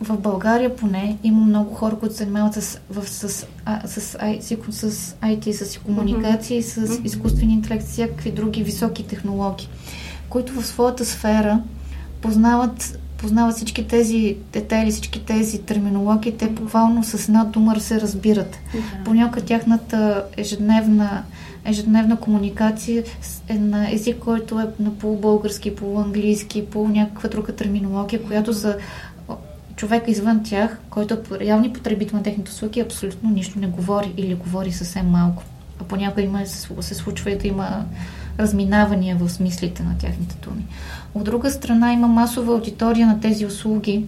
в 0.00 0.16
България 0.18 0.76
поне 0.76 1.18
има 1.22 1.40
много 1.40 1.74
хора, 1.74 1.96
които 1.98 2.14
се 2.14 2.24
занимават 2.24 2.54
с, 2.54 2.80
в, 2.90 3.08
с, 3.08 3.46
а, 3.64 3.86
с, 3.86 4.00
с, 4.40 4.90
с 4.90 5.14
IT, 5.22 5.52
с 5.52 5.78
комуникации, 5.78 6.62
mm-hmm. 6.62 6.86
с 6.86 7.00
изкуствен 7.04 7.50
интелект, 7.50 7.86
всякакви 7.86 8.30
други 8.30 8.62
високи 8.62 9.06
технологии, 9.06 9.68
които 10.28 10.60
в 10.60 10.66
своята 10.66 11.04
сфера 11.04 11.60
познават, 12.20 12.98
познават 13.18 13.56
всички 13.56 13.88
тези 13.88 14.36
детайли, 14.52 14.90
всички 14.90 15.24
тези 15.24 15.62
терминологии, 15.62 16.36
те 16.36 16.46
буквално 16.46 17.04
с 17.04 17.28
една 17.28 17.44
дума 17.44 17.80
се 17.80 18.00
разбират. 18.00 18.54
Mm-hmm. 18.54 19.04
Понякога 19.04 19.40
тяхната 19.40 20.24
ежедневна 20.36 21.22
ежедневна 21.68 22.16
комуникация 22.16 23.04
е 23.48 23.54
на 23.54 23.92
език, 23.92 24.16
който 24.18 24.60
е 24.60 24.66
на 24.80 24.94
полубългарски, 24.94 25.76
полуанглийски, 25.76 26.66
по 26.66 26.88
някаква 26.88 27.28
друга 27.28 27.52
терминология, 27.52 28.22
която 28.22 28.52
за 28.52 28.76
човек 29.76 30.04
извън 30.06 30.42
тях, 30.44 30.78
който 30.90 31.14
е 31.14 31.38
реални 31.38 31.72
потребител 31.72 32.16
на 32.16 32.22
техните 32.22 32.50
услуги, 32.50 32.80
абсолютно 32.80 33.30
нищо 33.30 33.58
не 33.58 33.66
говори 33.66 34.12
или 34.16 34.34
говори 34.34 34.72
съвсем 34.72 35.06
малко. 35.06 35.42
А 35.80 35.84
понякога 35.84 36.22
има, 36.22 36.46
се 36.80 36.94
случва 36.94 37.30
и 37.30 37.38
да 37.38 37.48
има 37.48 37.84
разминавания 38.38 39.16
в 39.16 39.28
смислите 39.28 39.82
на 39.82 39.98
тяхните 39.98 40.36
думи. 40.42 40.66
От 41.14 41.24
друга 41.24 41.50
страна 41.50 41.92
има 41.92 42.08
масова 42.08 42.52
аудитория 42.52 43.06
на 43.06 43.20
тези 43.20 43.46
услуги, 43.46 44.04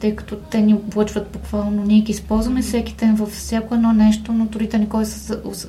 тъй 0.00 0.16
като 0.16 0.36
те 0.36 0.60
ни 0.60 0.74
облъчват 0.74 1.30
буквално. 1.32 1.84
Ние 1.84 2.00
ги 2.00 2.12
използваме 2.12 2.62
всеки 2.62 2.94
ден 2.94 3.14
във 3.14 3.28
всяко 3.28 3.74
едно 3.74 3.92
нещо, 3.92 4.32
но 4.32 4.44
дори 4.46 4.68
не 4.78 4.86
го, 4.86 5.02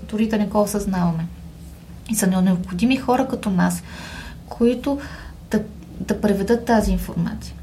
дори 0.10 0.28
да 0.28 0.38
не 0.38 0.46
го 0.46 0.62
осъзнаваме. 0.62 1.28
И 2.12 2.16
са 2.16 2.28
необходими 2.42 2.98
хора 2.98 3.28
като 3.28 3.50
нас, 3.50 3.84
които 4.46 5.00
да, 5.52 5.64
да 6.00 6.22
преведат 6.22 6.66
тази 6.66 6.92
информация. 6.92 7.56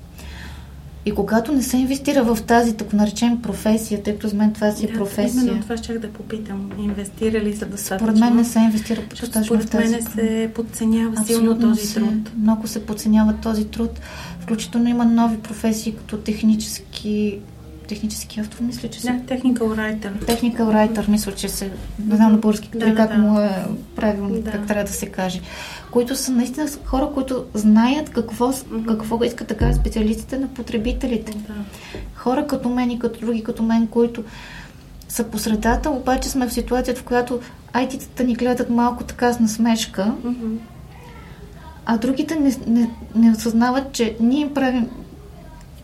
И 1.07 1.15
когато 1.15 1.53
не 1.53 1.63
се 1.63 1.77
инвестира 1.77 2.25
в 2.25 2.43
тази, 2.43 2.77
така 2.77 2.97
наречем, 2.97 3.43
професия, 3.43 4.03
тъй 4.03 4.13
като 4.13 4.29
за 4.29 4.37
мен 4.37 4.53
това 4.53 4.73
си 4.73 4.85
е 4.85 4.93
професия. 4.93 5.43
Именно 5.43 5.63
това 5.63 5.77
ще 5.77 5.99
да 5.99 6.09
попитам. 6.09 6.71
Инвестира 6.79 7.41
ли 7.41 7.57
са 7.57 7.67
достатъчно? 7.67 8.07
Според 8.07 8.21
мен 8.21 8.37
не 8.37 8.45
се 8.45 8.59
инвестира 8.59 9.01
достатъчно 9.11 9.45
според 9.45 9.69
в 9.69 9.71
тази. 9.71 9.93
мен 9.93 10.03
се 10.03 10.51
подценява 10.55 11.15
Абсолютно 11.19 11.27
силно 11.27 11.61
този 11.61 11.87
се, 11.87 12.01
труд. 12.01 12.33
Много 12.39 12.67
се 12.67 12.87
подценява 12.87 13.35
този 13.43 13.65
труд. 13.65 14.01
Включително 14.41 14.89
има 14.89 15.05
нови 15.05 15.39
професии, 15.39 15.95
като 15.95 16.17
технически 16.17 17.39
технически 17.87 18.41
автор, 18.41 18.61
мисля, 18.61 18.89
че 18.89 19.01
се... 19.01 19.13
Да, 19.13 19.35
technical 19.35 19.59
writer. 19.59 20.13
Technical 20.25 20.57
writer, 20.57 21.09
мисля, 21.09 21.33
че 21.33 21.49
се... 21.49 21.71
Не 22.07 22.17
знам 22.17 22.33
на 22.33 22.39
български, 22.39 22.69
да, 22.75 22.95
как 22.95 23.11
да, 23.11 23.19
му 23.19 23.41
е 23.41 23.65
правилно, 23.97 24.41
да. 24.41 24.51
как 24.51 24.67
трябва 24.67 24.85
да 24.85 24.93
се 24.93 25.07
каже. 25.07 25.41
Които 25.91 26.17
са 26.17 26.33
наистина 26.33 26.69
хора, 26.85 27.11
които 27.15 27.45
знаят 27.55 28.11
какво, 28.11 28.53
какво 28.87 29.25
искат 29.25 29.49
да 29.49 29.57
кажат 29.57 29.81
специалистите 29.81 30.39
на 30.39 30.49
потребителите. 30.49 31.33
Да. 31.33 31.55
Хора 32.15 32.47
като 32.47 32.69
мен 32.69 32.91
и 32.91 32.99
като 32.99 33.21
други 33.21 33.45
като 33.45 33.63
мен, 33.63 33.87
които 33.87 34.25
са 35.09 35.25
по 35.25 35.39
средата, 35.39 35.91
обаче 35.91 36.29
сме 36.29 36.49
в 36.49 36.53
ситуацията, 36.53 37.01
в 37.01 37.05
която 37.05 37.41
IT-тата 37.73 38.25
ни 38.25 38.35
гледат 38.35 38.71
малко 38.71 39.05
така 39.05 39.33
с 39.33 39.41
насмешка, 39.41 40.15
mm-hmm. 40.25 40.57
а 41.87 41.99
другите 41.99 42.35
не, 42.35 42.57
не, 42.67 42.91
не 43.15 43.31
осъзнават, 43.31 43.93
че 43.93 44.17
ние 44.21 44.41
им 44.41 44.55
правим 44.55 44.89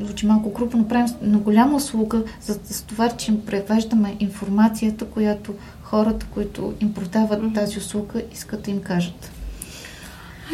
звучи 0.00 0.26
малко 0.26 0.52
крупно, 0.52 0.78
но 0.78 0.88
правим 0.88 1.14
на 1.22 1.38
голяма 1.38 1.76
услуга 1.76 2.22
за, 2.40 2.58
за 2.64 2.84
това, 2.84 3.08
че 3.08 3.30
им 3.30 3.46
превеждаме 3.46 4.16
информацията, 4.20 5.04
която 5.04 5.54
хората, 5.82 6.26
които 6.34 6.74
им 6.80 6.94
продават 6.94 7.42
mm-hmm. 7.42 7.54
тази 7.54 7.78
услуга, 7.78 8.22
искат 8.32 8.62
да 8.62 8.70
им 8.70 8.80
кажат. 8.80 9.32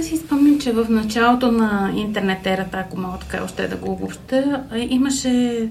Аз 0.00 0.06
си 0.06 0.16
спомням, 0.16 0.60
че 0.60 0.72
в 0.72 0.86
началото 0.90 1.52
на 1.52 1.92
интернет 1.96 2.46
ерата, 2.46 2.78
ако 2.78 3.00
мога 3.00 3.18
така 3.18 3.44
още 3.44 3.68
да 3.68 3.76
го 3.76 3.92
обобща, 3.92 4.64
имаше 4.88 5.68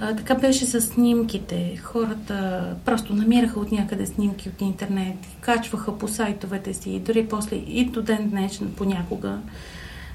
а, 0.00 0.16
така 0.16 0.34
беше 0.34 0.66
с 0.66 0.80
снимките. 0.80 1.76
Хората 1.82 2.64
просто 2.84 3.14
намираха 3.14 3.60
от 3.60 3.72
някъде 3.72 4.06
снимки 4.06 4.48
от 4.48 4.60
интернет, 4.60 5.16
качваха 5.40 5.98
по 5.98 6.08
сайтовете 6.08 6.74
си, 6.74 7.02
дори 7.06 7.26
после 7.26 7.56
и 7.56 7.84
до 7.84 8.02
ден 8.02 8.30
днешен 8.30 8.72
понякога 8.76 9.38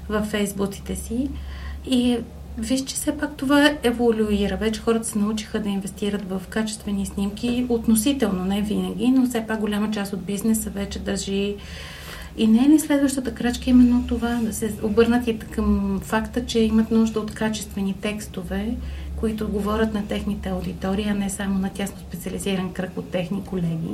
във 0.08 0.26
фейсбуците 0.26 0.96
си. 0.96 1.28
И 1.86 2.18
Виж, 2.58 2.84
че 2.84 2.94
все 2.94 3.18
пак 3.18 3.36
това 3.36 3.72
еволюира. 3.82 4.56
Вече 4.56 4.80
хората 4.80 5.04
се 5.04 5.18
научиха 5.18 5.60
да 5.60 5.68
инвестират 5.68 6.28
в 6.28 6.42
качествени 6.48 7.06
снимки, 7.06 7.66
относително, 7.68 8.44
не 8.44 8.62
винаги, 8.62 9.08
но 9.08 9.26
все 9.26 9.46
пак 9.46 9.60
голяма 9.60 9.90
част 9.90 10.12
от 10.12 10.22
бизнеса 10.22 10.70
вече 10.70 10.98
държи 10.98 11.56
и 12.38 12.46
не 12.46 12.58
е 12.58 12.68
ли 12.68 12.78
следващата 12.78 13.34
крачка 13.34 13.70
именно 13.70 14.06
това, 14.06 14.28
да 14.42 14.52
се 14.52 14.74
обърнат 14.82 15.26
и 15.26 15.38
към 15.38 16.00
факта, 16.04 16.46
че 16.46 16.60
имат 16.60 16.90
нужда 16.90 17.20
от 17.20 17.34
качествени 17.34 17.94
текстове, 18.00 18.76
които 19.16 19.48
говорят 19.48 19.94
на 19.94 20.06
техните 20.06 20.48
аудитории, 20.48 21.08
а 21.08 21.14
не 21.14 21.30
само 21.30 21.58
на 21.58 21.68
тясно 21.68 21.98
специализиран 21.98 22.72
кръг 22.72 22.90
от 22.96 23.10
техни 23.10 23.44
колеги? 23.44 23.90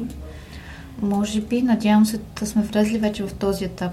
Може 1.03 1.41
би, 1.41 1.63
надявам 1.63 2.07
се 2.07 2.21
да 2.41 2.47
сме 2.47 2.63
влезли 2.63 2.99
вече 2.99 3.23
в 3.27 3.35
този 3.35 3.65
етап, 3.65 3.93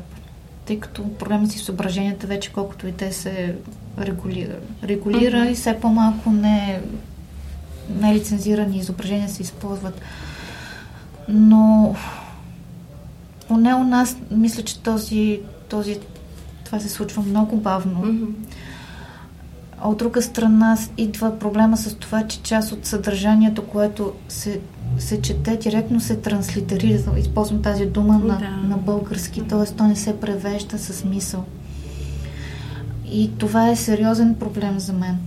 тъй 0.66 0.80
като 0.80 1.14
проблема 1.14 1.48
си 1.48 1.60
съображенията 1.60 2.28
вече, 2.28 2.52
колкото 2.54 2.88
и 2.88 2.92
те 2.92 3.12
се 3.12 3.56
регулира. 4.00 4.56
Регулира 4.84 5.38
uh-huh. 5.38 5.52
и 5.52 5.56
все 5.56 5.80
по-малко 5.82 6.32
не, 6.32 6.82
не 8.00 8.16
лицензирани 8.16 8.78
изображения 8.78 9.30
се 9.30 9.42
използват. 9.42 10.02
Но 11.30 11.96
поне 13.48 13.74
у 13.74 13.84
нас, 13.84 14.18
мисля, 14.32 14.64
че 14.64 14.80
този, 14.80 15.40
този, 15.70 16.00
това 16.66 16.80
се 16.80 16.90
случва 16.90 17.22
много 17.22 17.58
бавно. 17.58 18.04
Mm-hmm. 18.04 18.28
А 19.84 19.90
от 19.90 19.98
друга 19.98 20.22
страна 20.22 20.78
идва 20.98 21.40
проблема 21.40 21.78
с 21.78 21.96
това, 21.96 22.28
че 22.28 22.42
част 22.42 22.72
от 22.72 22.86
съдържанието, 22.86 23.68
което 23.68 24.14
се, 24.30 24.60
се 24.98 25.22
чете, 25.22 25.58
директно 25.58 26.00
се 26.00 26.16
транслитерира. 26.16 27.18
Използвам 27.18 27.62
тази 27.62 27.86
дума 27.86 28.14
на, 28.14 28.38
да. 28.38 28.68
на 28.68 28.78
български, 28.78 29.42
т.е. 29.42 29.76
то 29.76 29.84
не 29.84 29.96
се 29.96 30.20
превежда 30.20 30.78
с 30.78 31.04
мисъл. 31.04 31.46
И 33.12 33.32
това 33.38 33.70
е 33.70 33.76
сериозен 33.76 34.36
проблем 34.36 34.80
за 34.80 34.94
мен. 34.94 35.18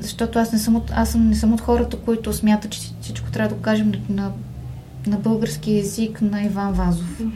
Защото 0.00 0.38
аз 0.38 0.52
не 0.52 0.58
съм 0.58 0.76
от, 0.76 0.90
аз 0.94 1.10
съм, 1.10 1.28
не 1.28 1.36
съм 1.36 1.52
от 1.52 1.60
хората, 1.60 1.96
които 1.96 2.32
смятат, 2.32 2.70
че 2.70 2.80
всичко 3.00 3.30
трябва 3.30 3.48
да 3.48 3.54
го 3.54 3.62
кажем 3.62 3.92
на, 4.08 4.32
на 5.06 5.16
български 5.16 5.76
язик 5.76 6.22
на 6.22 6.42
Иван 6.42 6.72
Вазов. 6.72 7.20
Mm-hmm. 7.20 7.30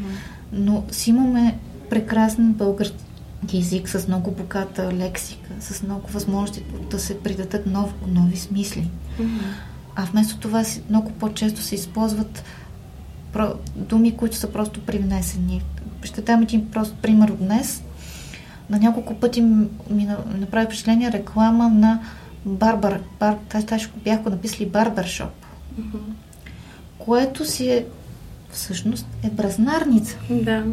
Но 0.53 0.85
си 0.91 1.11
имаме 1.11 1.59
прекрасен 1.91 2.53
български 2.53 2.99
език 3.55 3.89
с 3.89 4.09
много 4.09 4.31
богата 4.31 4.93
лексика, 4.93 5.51
с 5.61 5.83
много 5.83 6.11
възможности 6.11 6.65
да 6.91 6.99
се 6.99 7.21
придадат 7.21 7.67
нов, 7.67 7.95
нови 8.07 8.37
смисли. 8.37 8.91
Mm-hmm. 9.21 9.41
А 9.97 10.05
вместо 10.05 10.39
това 10.39 10.65
много 10.91 11.13
по-често 11.13 11.63
се 11.63 11.75
използват 11.75 12.45
думи, 13.77 14.17
които 14.17 14.37
са 14.37 14.53
просто 14.53 14.81
привнесени. 14.81 15.63
Ще 16.03 16.23
дам 16.23 16.43
един 16.43 16.71
прост 16.71 16.95
пример 16.95 17.31
днес. 17.31 17.83
На 18.71 18.79
няколко 18.79 19.15
пъти 19.15 19.41
ми 19.91 20.09
направи 20.39 20.67
впечатление 20.67 21.13
реклама 21.13 21.69
на 21.69 22.01
Барбар. 22.45 23.01
Бар, 23.21 23.37
тази 23.49 23.87
бяха 24.05 24.31
написали 24.31 24.67
Барбаршоп. 24.67 25.31
Mm-hmm. 25.81 25.99
Което 26.99 27.45
си 27.45 27.71
е 27.71 27.87
всъщност 28.51 29.07
е 29.23 29.31
бразнарница. 29.31 30.17
Да. 30.31 30.65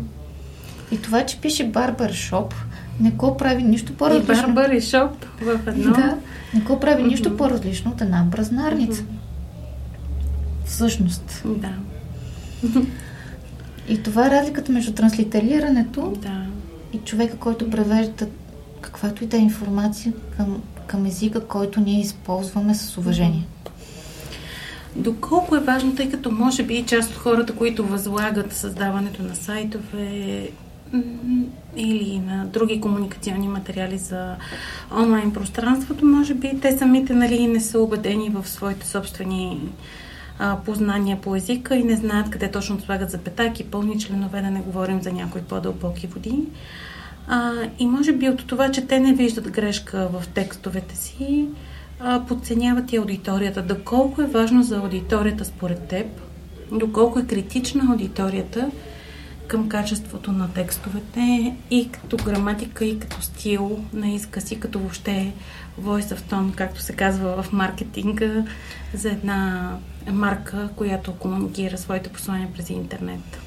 И 0.91 1.01
това, 1.01 1.25
че 1.25 1.41
пише 1.41 1.67
Барбаршоп, 1.67 2.53
не 2.99 3.11
го 3.11 3.37
прави 3.37 3.63
нищо 3.63 3.97
по-различно. 3.97 4.33
И 4.33 4.37
барбар 4.37 4.69
и 4.69 4.81
шоп 4.81 5.25
в 5.41 5.59
едно. 5.67 5.91
Да, 5.93 6.17
не 6.53 6.59
го 6.59 6.79
прави 6.79 7.03
mm-hmm. 7.03 7.07
нищо 7.07 7.37
по-различно 7.37 7.91
от 7.91 8.01
една 8.01 8.23
бразнарница. 8.23 9.01
Mm-hmm. 9.01 10.65
Всъщност. 10.65 11.43
Да. 11.45 11.71
И 13.89 14.03
това 14.03 14.27
е 14.27 14.29
разликата 14.29 14.71
между 14.71 14.93
транслитерирането 14.93 16.13
да. 16.21 16.45
И 16.93 16.97
човека, 16.97 17.37
който 17.37 17.69
превежда 17.69 18.27
каквато 18.81 19.23
и 19.23 19.27
да 19.27 19.37
е 19.37 19.39
информация 19.39 20.13
към, 20.37 20.61
към 20.87 21.05
езика, 21.05 21.47
който 21.47 21.79
ние 21.79 21.99
използваме 21.99 22.75
с 22.75 22.97
уважение. 22.97 23.47
Доколко 24.95 25.55
е 25.55 25.59
важно, 25.59 25.95
тъй 25.95 26.09
като 26.09 26.31
може 26.31 26.63
би 26.63 26.83
част 26.83 27.11
от 27.11 27.17
хората, 27.17 27.55
които 27.55 27.85
възлагат 27.85 28.53
създаването 28.53 29.23
на 29.23 29.35
сайтове 29.35 30.49
или 31.75 32.19
на 32.19 32.45
други 32.45 32.81
комуникационни 32.81 33.47
материали 33.47 33.97
за 33.97 34.35
онлайн 34.97 35.31
пространството, 35.33 36.05
може 36.05 36.33
би 36.33 36.59
те 36.61 36.77
самите 36.77 37.13
нали, 37.13 37.47
не 37.47 37.59
са 37.59 37.79
убедени 37.79 38.29
в 38.29 38.47
своите 38.47 38.87
собствени 38.87 39.61
а, 40.39 40.57
познания 40.65 41.21
по 41.21 41.35
езика 41.35 41.75
и 41.75 41.83
не 41.83 41.95
знаят 41.95 42.29
къде 42.29 42.51
точно 42.51 42.79
слагат 42.79 43.11
запетайки, 43.11 43.63
пълни 43.63 43.99
членове, 43.99 44.41
да 44.41 44.51
не 44.51 44.61
говорим 44.61 45.01
за 45.01 45.11
някои 45.11 45.41
по-дълбоки 45.41 46.07
води. 46.07 46.39
А, 47.27 47.51
и 47.79 47.87
може 47.87 48.13
би 48.13 48.29
от 48.29 48.47
това, 48.47 48.71
че 48.71 48.87
те 48.87 48.99
не 48.99 49.13
виждат 49.13 49.51
грешка 49.51 50.07
в 50.11 50.27
текстовете 50.27 50.95
си, 50.95 51.47
а, 51.99 52.25
подценяват 52.25 52.93
и 52.93 52.97
аудиторията. 52.97 53.61
Доколко 53.61 54.21
е 54.21 54.25
важно 54.25 54.63
за 54.63 54.77
аудиторията 54.77 55.45
според 55.45 55.87
теб, 55.87 56.07
доколко 56.71 57.19
е 57.19 57.25
критична 57.25 57.83
аудиторията 57.91 58.71
към 59.47 59.69
качеството 59.69 60.31
на 60.31 60.53
текстовете 60.53 61.55
и 61.71 61.89
като 61.91 62.17
граматика, 62.17 62.85
и 62.85 62.99
като 62.99 63.21
стил 63.21 63.85
на 63.93 64.09
изказ, 64.09 64.51
и 64.51 64.59
като 64.59 64.79
въобще 64.79 65.33
voice 65.81 66.15
of 66.15 66.19
tone, 66.19 66.55
както 66.55 66.81
се 66.81 66.93
казва 66.93 67.43
в 67.43 67.51
маркетинга, 67.51 68.45
за 68.93 69.09
една 69.09 69.71
марка, 70.11 70.69
която 70.75 71.15
комуникира 71.15 71.77
своите 71.77 72.09
послания 72.09 72.49
през 72.53 72.69
интернет. 72.69 73.44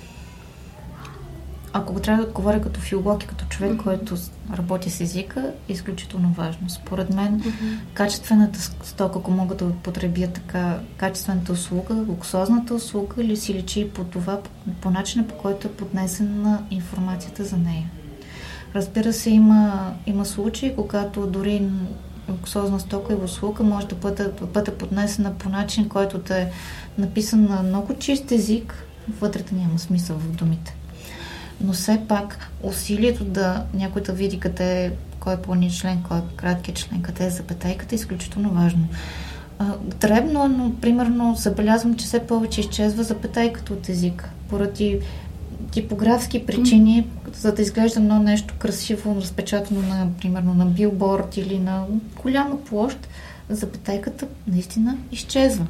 Ако 1.78 2.00
трябва 2.00 2.22
да 2.22 2.28
отговоря 2.28 2.60
като 2.60 2.80
филолог 2.80 3.24
и 3.24 3.26
като 3.26 3.44
човек, 3.44 3.72
mm-hmm. 3.72 3.82
който 3.82 4.16
работи 4.56 4.90
с 4.90 5.00
езика, 5.00 5.52
е 5.68 5.72
изключително 5.72 6.32
важно. 6.32 6.70
Според 6.70 7.14
мен, 7.14 7.40
mm-hmm. 7.40 7.78
качествената 7.94 8.60
стока, 8.60 9.18
ако 9.18 9.30
мога 9.30 9.54
да 9.54 9.72
потребя 9.72 10.26
така, 10.26 10.78
качествената 10.96 11.52
услуга, 11.52 11.94
луксозната 12.08 12.74
услуга, 12.74 13.22
или 13.22 13.36
си 13.36 13.54
личи 13.54 13.90
по 13.94 14.04
това, 14.04 14.42
по, 14.42 14.50
по 14.80 14.90
начина 14.90 15.26
по 15.26 15.34
който 15.34 15.68
е 15.68 15.72
поднесена 15.72 16.62
информацията 16.70 17.44
за 17.44 17.56
нея. 17.56 17.90
Разбира 18.74 19.12
се, 19.12 19.30
има, 19.30 19.92
има 20.06 20.24
случаи, 20.24 20.76
когато 20.76 21.26
дори 21.26 21.68
луксозна 22.30 22.80
стока 22.80 23.12
и 23.12 23.16
услуга 23.16 23.64
може 23.64 23.86
да 23.86 23.94
бъде, 23.94 24.30
бъде 24.54 24.70
поднесена 24.70 25.34
по 25.34 25.48
начин, 25.48 25.88
който 25.88 26.18
да 26.18 26.40
е 26.40 26.50
написан 26.98 27.44
на 27.44 27.62
много 27.62 27.94
чист 27.94 28.32
език, 28.32 28.84
вътре 29.20 29.42
да 29.42 29.56
няма 29.56 29.78
смисъл 29.78 30.16
в 30.16 30.36
думите. 30.36 30.77
Но 31.60 31.72
все 31.72 32.00
пак 32.08 32.50
усилието 32.62 33.24
да 33.24 33.64
някой 33.74 34.02
да 34.02 34.12
види 34.12 34.40
къде 34.40 34.84
е, 34.84 34.92
кой 35.20 35.34
е 35.34 35.36
пълният 35.36 35.74
член, 35.74 36.02
кой 36.08 36.18
е 36.18 36.22
краткият 36.36 36.78
член, 36.78 37.02
къде 37.02 37.26
е 37.26 37.30
запетайката 37.30 37.94
е 37.94 37.96
изключително 37.96 38.50
важно. 38.50 38.88
Дребно, 40.00 40.48
но 40.48 40.74
примерно 40.80 41.34
забелязвам, 41.34 41.94
че 41.94 42.06
все 42.06 42.26
повече 42.26 42.60
изчезва 42.60 43.02
запетайката 43.02 43.72
от 43.72 43.88
език, 43.88 44.28
поради 44.48 45.00
типографски 45.70 46.46
причини, 46.46 47.04
mm. 47.04 47.36
за 47.36 47.54
да 47.54 47.62
изглежда 47.62 48.00
едно 48.00 48.18
нещо 48.18 48.54
красиво, 48.58 49.16
разпечатано 49.16 49.80
на, 49.80 50.06
примерно, 50.20 50.54
на 50.54 50.66
билборд 50.66 51.36
или 51.36 51.58
на 51.58 51.84
голяма 52.22 52.64
площ, 52.64 52.98
запетайката 53.48 54.26
наистина 54.46 54.96
изчезва. 55.12 55.66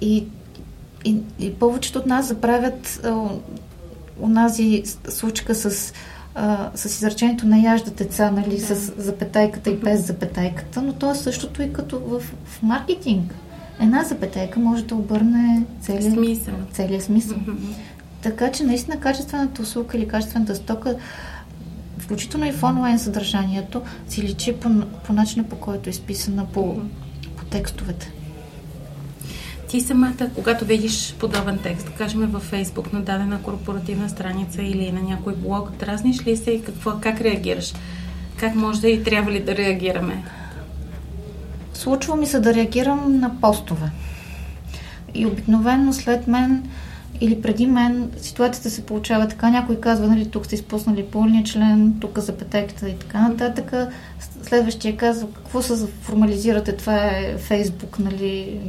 И, 0.00 0.24
и, 1.04 1.16
и 1.38 1.54
повечето 1.54 1.98
от 1.98 2.06
нас 2.06 2.28
забравят 2.28 3.00
а, 3.04 3.28
онази 4.20 4.82
случка 5.08 5.54
с, 5.54 5.92
а, 6.34 6.70
с 6.74 6.84
изречението 6.84 7.46
на 7.46 7.58
яжда 7.58 7.90
деца, 7.90 8.30
нали, 8.30 8.56
да. 8.56 8.66
с 8.66 8.92
запетайката 8.96 9.70
и 9.70 9.76
без 9.76 10.06
запетайката, 10.06 10.82
но 10.82 10.92
то 10.92 11.10
е 11.10 11.14
същото 11.14 11.62
и 11.62 11.72
като 11.72 11.98
в, 11.98 12.20
в 12.44 12.62
маркетинг. 12.62 13.34
Една 13.80 14.04
запетайка 14.04 14.60
може 14.60 14.84
да 14.84 14.94
обърне 14.94 15.62
целият 15.80 16.14
смисъл. 16.14 16.54
Целият 16.72 17.02
смисъл. 17.02 17.36
Mm-hmm. 17.36 17.74
Така 18.22 18.52
че 18.52 18.64
наистина 18.64 19.00
качествената 19.00 19.62
услуга 19.62 19.98
или 19.98 20.08
качествената 20.08 20.54
стока, 20.54 20.96
включително 21.98 22.46
и 22.46 22.52
в 22.52 22.62
онлайн 22.62 22.98
съдържанието, 22.98 23.82
си 24.08 24.22
личи 24.22 24.52
по, 24.52 24.70
по 25.06 25.12
начина 25.12 25.44
по 25.44 25.56
който 25.56 25.88
е 25.88 25.90
изписана 25.90 26.46
по, 26.46 26.76
по 27.36 27.44
текстовете. 27.44 28.12
Ти 29.74 29.80
самата, 29.80 30.30
когато 30.34 30.64
видиш 30.64 31.14
подобен 31.18 31.58
текст, 31.62 31.86
да 31.86 31.92
кажем 31.92 32.20
във 32.20 32.42
Фейсбук 32.42 32.92
на 32.92 33.00
дадена 33.00 33.42
корпоративна 33.42 34.08
страница 34.08 34.62
или 34.62 34.92
на 34.92 35.02
някой 35.02 35.34
блог, 35.36 35.70
дразниш 35.70 36.26
ли 36.26 36.36
се 36.36 36.50
и 36.50 36.62
какво, 36.62 36.92
как 37.00 37.20
реагираш? 37.20 37.74
Как 38.36 38.54
може 38.54 38.80
да 38.80 38.88
и 38.88 39.02
трябва 39.02 39.32
ли 39.32 39.40
да 39.40 39.56
реагираме? 39.56 40.24
Случва 41.72 42.16
ми 42.16 42.26
се 42.26 42.40
да 42.40 42.54
реагирам 42.54 43.20
на 43.20 43.40
постове. 43.40 43.90
И 45.14 45.26
обикновено 45.26 45.92
след 45.92 46.26
мен 46.26 46.70
или 47.20 47.42
преди 47.42 47.66
мен 47.66 48.10
ситуацията 48.16 48.70
се 48.70 48.86
получава 48.86 49.28
така, 49.28 49.50
някой 49.50 49.80
казва, 49.80 50.06
нали, 50.06 50.30
тук 50.30 50.46
сте 50.46 50.54
изпуснали 50.54 51.04
пълния 51.04 51.44
член, 51.44 51.94
тук 52.00 52.18
за 52.18 52.36
петеката 52.36 52.88
и 52.88 52.98
така 52.98 53.28
нататък. 53.28 53.72
Следващия 54.42 54.96
казва, 54.96 55.28
какво 55.32 55.62
се 55.62 55.86
формализирате, 55.86 56.76
това 56.76 56.94
е 56.94 57.36
Фейсбук, 57.38 57.98
нали, 57.98 58.60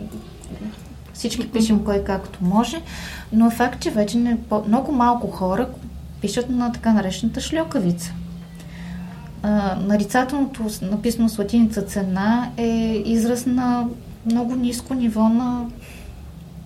всички 1.15 1.51
пишем 1.51 1.84
кой 1.84 2.04
както 2.04 2.39
може, 2.41 2.82
но 3.32 3.47
е 3.47 3.51
факт, 3.51 3.80
че 3.80 3.91
вече 3.91 4.17
не, 4.17 4.38
много 4.67 4.91
малко 4.91 5.28
хора 5.28 5.67
пишат 6.21 6.49
на 6.49 6.71
така 6.71 6.93
наречената 6.93 7.41
шлюкавица. 7.41 8.13
нарицателното, 9.78 10.63
написано 10.82 11.30
с 11.30 11.38
латиница 11.38 11.82
цена, 11.82 12.49
е 12.58 13.04
израз 13.06 13.45
на 13.45 13.88
много 14.25 14.56
ниско 14.56 14.93
ниво 14.93 15.30
на 15.30 15.65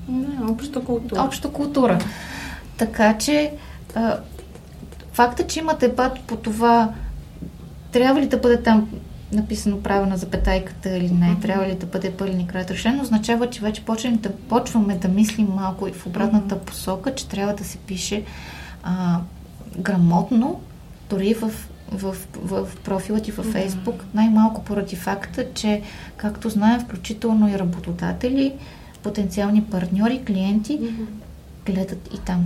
не, 0.10 0.52
обща 0.52 0.84
култура. 0.84 1.24
Обща 1.24 1.52
култура. 1.52 2.00
Така 2.78 3.18
че 3.18 3.52
а, 3.96 4.18
факта, 5.14 5.48
че 5.48 5.60
има 5.60 5.74
дебат 5.74 6.20
по 6.28 6.36
това 6.36 6.90
трябва 7.92 8.22
ли 8.22 8.28
да 8.28 8.38
бъде 8.38 8.64
там 8.64 8.90
написано 9.32 9.82
право 9.82 10.06
на 10.06 10.18
запетайката 10.18 10.98
или 10.98 11.12
не, 11.12 11.26
mm-hmm. 11.26 11.42
трябва 11.42 11.68
ли 11.68 11.76
да 11.76 11.86
бъде 11.86 12.12
пълен 12.12 12.48
край 12.48 12.66
решен, 12.70 13.02
означава, 13.02 13.50
че 13.50 13.62
вече 13.62 13.86
почваме 13.86 14.18
да, 14.18 14.32
почваме 14.32 14.96
да 14.96 15.08
мислим 15.08 15.48
малко 15.56 15.88
и 15.88 15.92
в 15.92 16.08
обратната 16.08 16.56
mm-hmm. 16.56 16.66
посока, 16.66 17.16
че 17.16 17.28
трябва 17.28 17.54
да 17.54 17.64
се 17.64 17.78
пише 17.78 18.24
а, 18.84 19.20
грамотно, 19.78 20.62
дори 21.10 21.34
в, 21.34 21.52
в, 21.92 22.16
в, 22.44 22.66
в 22.66 22.78
профила 22.84 23.20
ти 23.20 23.32
във 23.32 23.46
Фейсбук, 23.46 23.96
mm-hmm. 23.96 24.16
най-малко 24.16 24.64
поради 24.64 24.96
факта, 24.96 25.46
че, 25.54 25.82
както 26.18 26.50
знаем, 26.50 26.80
включително 26.80 27.50
и 27.50 27.60
работодатели, 27.60 28.54
потенциални 29.04 29.64
партньори, 29.64 30.24
клиенти 30.26 30.80
mm-hmm. 30.80 31.06
гледат 31.66 32.10
и 32.14 32.18
там. 32.18 32.46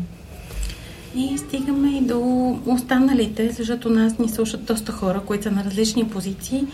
И 1.15 1.37
стигаме 1.37 1.97
и 1.97 2.01
до 2.01 2.19
останалите, 2.65 3.51
защото 3.51 3.89
нас 3.89 4.19
ни 4.19 4.29
слушат 4.29 4.65
доста 4.65 4.91
хора, 4.91 5.21
които 5.25 5.43
са 5.43 5.51
на 5.51 5.63
различни 5.63 6.09
позиции. 6.09 6.67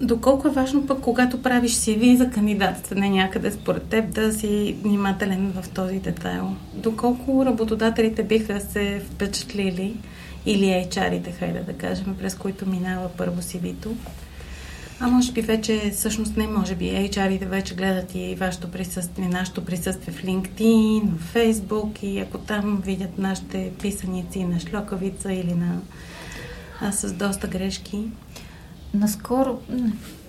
Доколко 0.00 0.48
е 0.48 0.50
важно 0.50 0.86
пък, 0.86 1.00
когато 1.00 1.42
правиш 1.42 1.72
CV 1.72 2.16
за 2.16 2.30
кандидатстване 2.30 3.08
някъде 3.08 3.50
според 3.50 3.82
теб, 3.82 4.14
да 4.14 4.32
си 4.32 4.76
внимателен 4.82 5.52
в 5.52 5.68
този 5.68 5.98
детайл? 5.98 6.54
Доколко 6.74 7.46
работодателите 7.46 8.24
биха 8.24 8.60
се 8.60 9.02
впечатлили 9.10 9.96
или 10.46 10.64
HR-ите, 10.64 11.32
хайде 11.38 11.60
да 11.60 11.72
кажем, 11.72 12.16
през 12.18 12.34
които 12.34 12.68
минава 12.68 13.08
първо 13.16 13.42
CV-то? 13.42 13.90
А 15.02 15.08
може 15.08 15.32
би 15.32 15.40
вече, 15.40 15.90
всъщност 15.94 16.36
не 16.36 16.46
може 16.46 16.74
би, 16.74 16.84
HR-ите 16.84 17.46
вече 17.46 17.74
гледат 17.74 18.14
и 18.14 18.34
вашето 18.34 18.70
присъствие, 18.70 19.28
нашето 19.28 19.64
присъствие 19.64 20.14
в 20.14 20.22
LinkedIn, 20.22 21.18
в 21.18 21.34
Facebook 21.34 22.04
и 22.04 22.18
ако 22.18 22.38
там 22.38 22.82
видят 22.84 23.18
нашите 23.18 23.72
писаници 23.82 24.44
на 24.44 24.60
шлокавица 24.60 25.32
или 25.32 25.54
на 25.54 25.80
а, 26.80 26.92
с 26.92 27.12
доста 27.12 27.48
грешки. 27.48 28.08
Наскоро, 28.94 29.58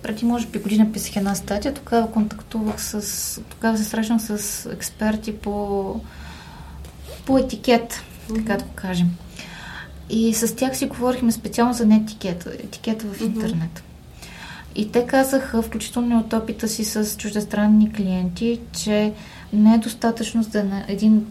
преди 0.02 0.24
може 0.24 0.46
би 0.46 0.58
година 0.58 0.92
писах 0.92 1.16
една 1.16 1.34
статия, 1.34 1.74
тогава 1.74 2.12
контактувах 2.12 2.82
с, 2.82 3.40
тогава 3.50 3.78
се 3.78 3.84
срещнах 3.84 4.22
с 4.22 4.66
експерти 4.72 5.36
по, 5.36 6.00
по 7.26 7.38
етикет, 7.38 8.02
така 8.34 8.56
да 8.56 8.64
го 8.64 8.70
кажем. 8.74 9.10
И 10.10 10.34
с 10.34 10.56
тях 10.56 10.76
си 10.76 10.86
говорихме 10.86 11.32
специално 11.32 11.74
за 11.74 11.94
етикета, 11.94 12.52
етикета 12.64 13.06
в 13.06 13.20
интернет. 13.20 13.70
Mm-hmm. 13.78 13.91
И 14.74 14.92
те 14.92 15.06
казаха, 15.06 15.62
включително 15.62 16.18
от 16.18 16.32
опита 16.32 16.68
си 16.68 16.84
с 16.84 17.16
чуждестранни 17.16 17.92
клиенти, 17.92 18.60
че 18.72 19.12
не 19.52 19.74
е 19.74 19.78
достатъчно 19.78 20.42
за 20.42 20.84
един 20.88 21.26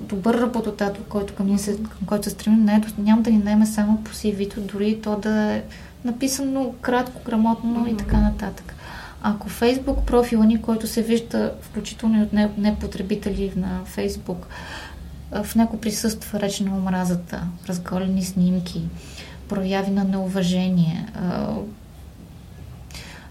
добър 0.00 0.34
работодател, 0.34 1.02
който 1.08 1.34
към, 1.34 1.58
се, 1.58 1.76
към 1.76 2.06
който 2.06 2.24
се 2.24 2.30
стремим, 2.30 2.64
не 2.64 2.72
е, 2.72 2.80
няма 2.98 3.22
да 3.22 3.30
ни 3.30 3.38
найме 3.38 3.66
само 3.66 4.04
по 4.04 4.10
CV-то, 4.10 4.60
дори 4.60 5.00
то 5.02 5.16
да 5.16 5.54
е 5.54 5.62
написано 6.04 6.72
кратко, 6.80 7.22
грамотно 7.26 7.86
mm-hmm. 7.86 7.94
и 7.94 7.96
така 7.96 8.20
нататък. 8.20 8.74
Ако 9.22 9.48
Фейсбук 9.48 10.06
профила 10.06 10.46
ни, 10.46 10.62
който 10.62 10.86
се 10.86 11.02
вижда 11.02 11.54
включително 11.62 12.18
и 12.18 12.22
от 12.22 12.58
непотребители 12.58 13.52
на 13.56 13.80
Фейсбук, 13.84 14.46
в 15.42 15.54
него 15.54 15.80
присъства 15.80 16.40
реч 16.40 16.60
на 16.60 16.76
омразата, 16.76 17.42
разголени 17.68 18.24
снимки, 18.24 18.82
прояви 19.48 19.90
на 19.90 20.04
неуважение, 20.04 21.06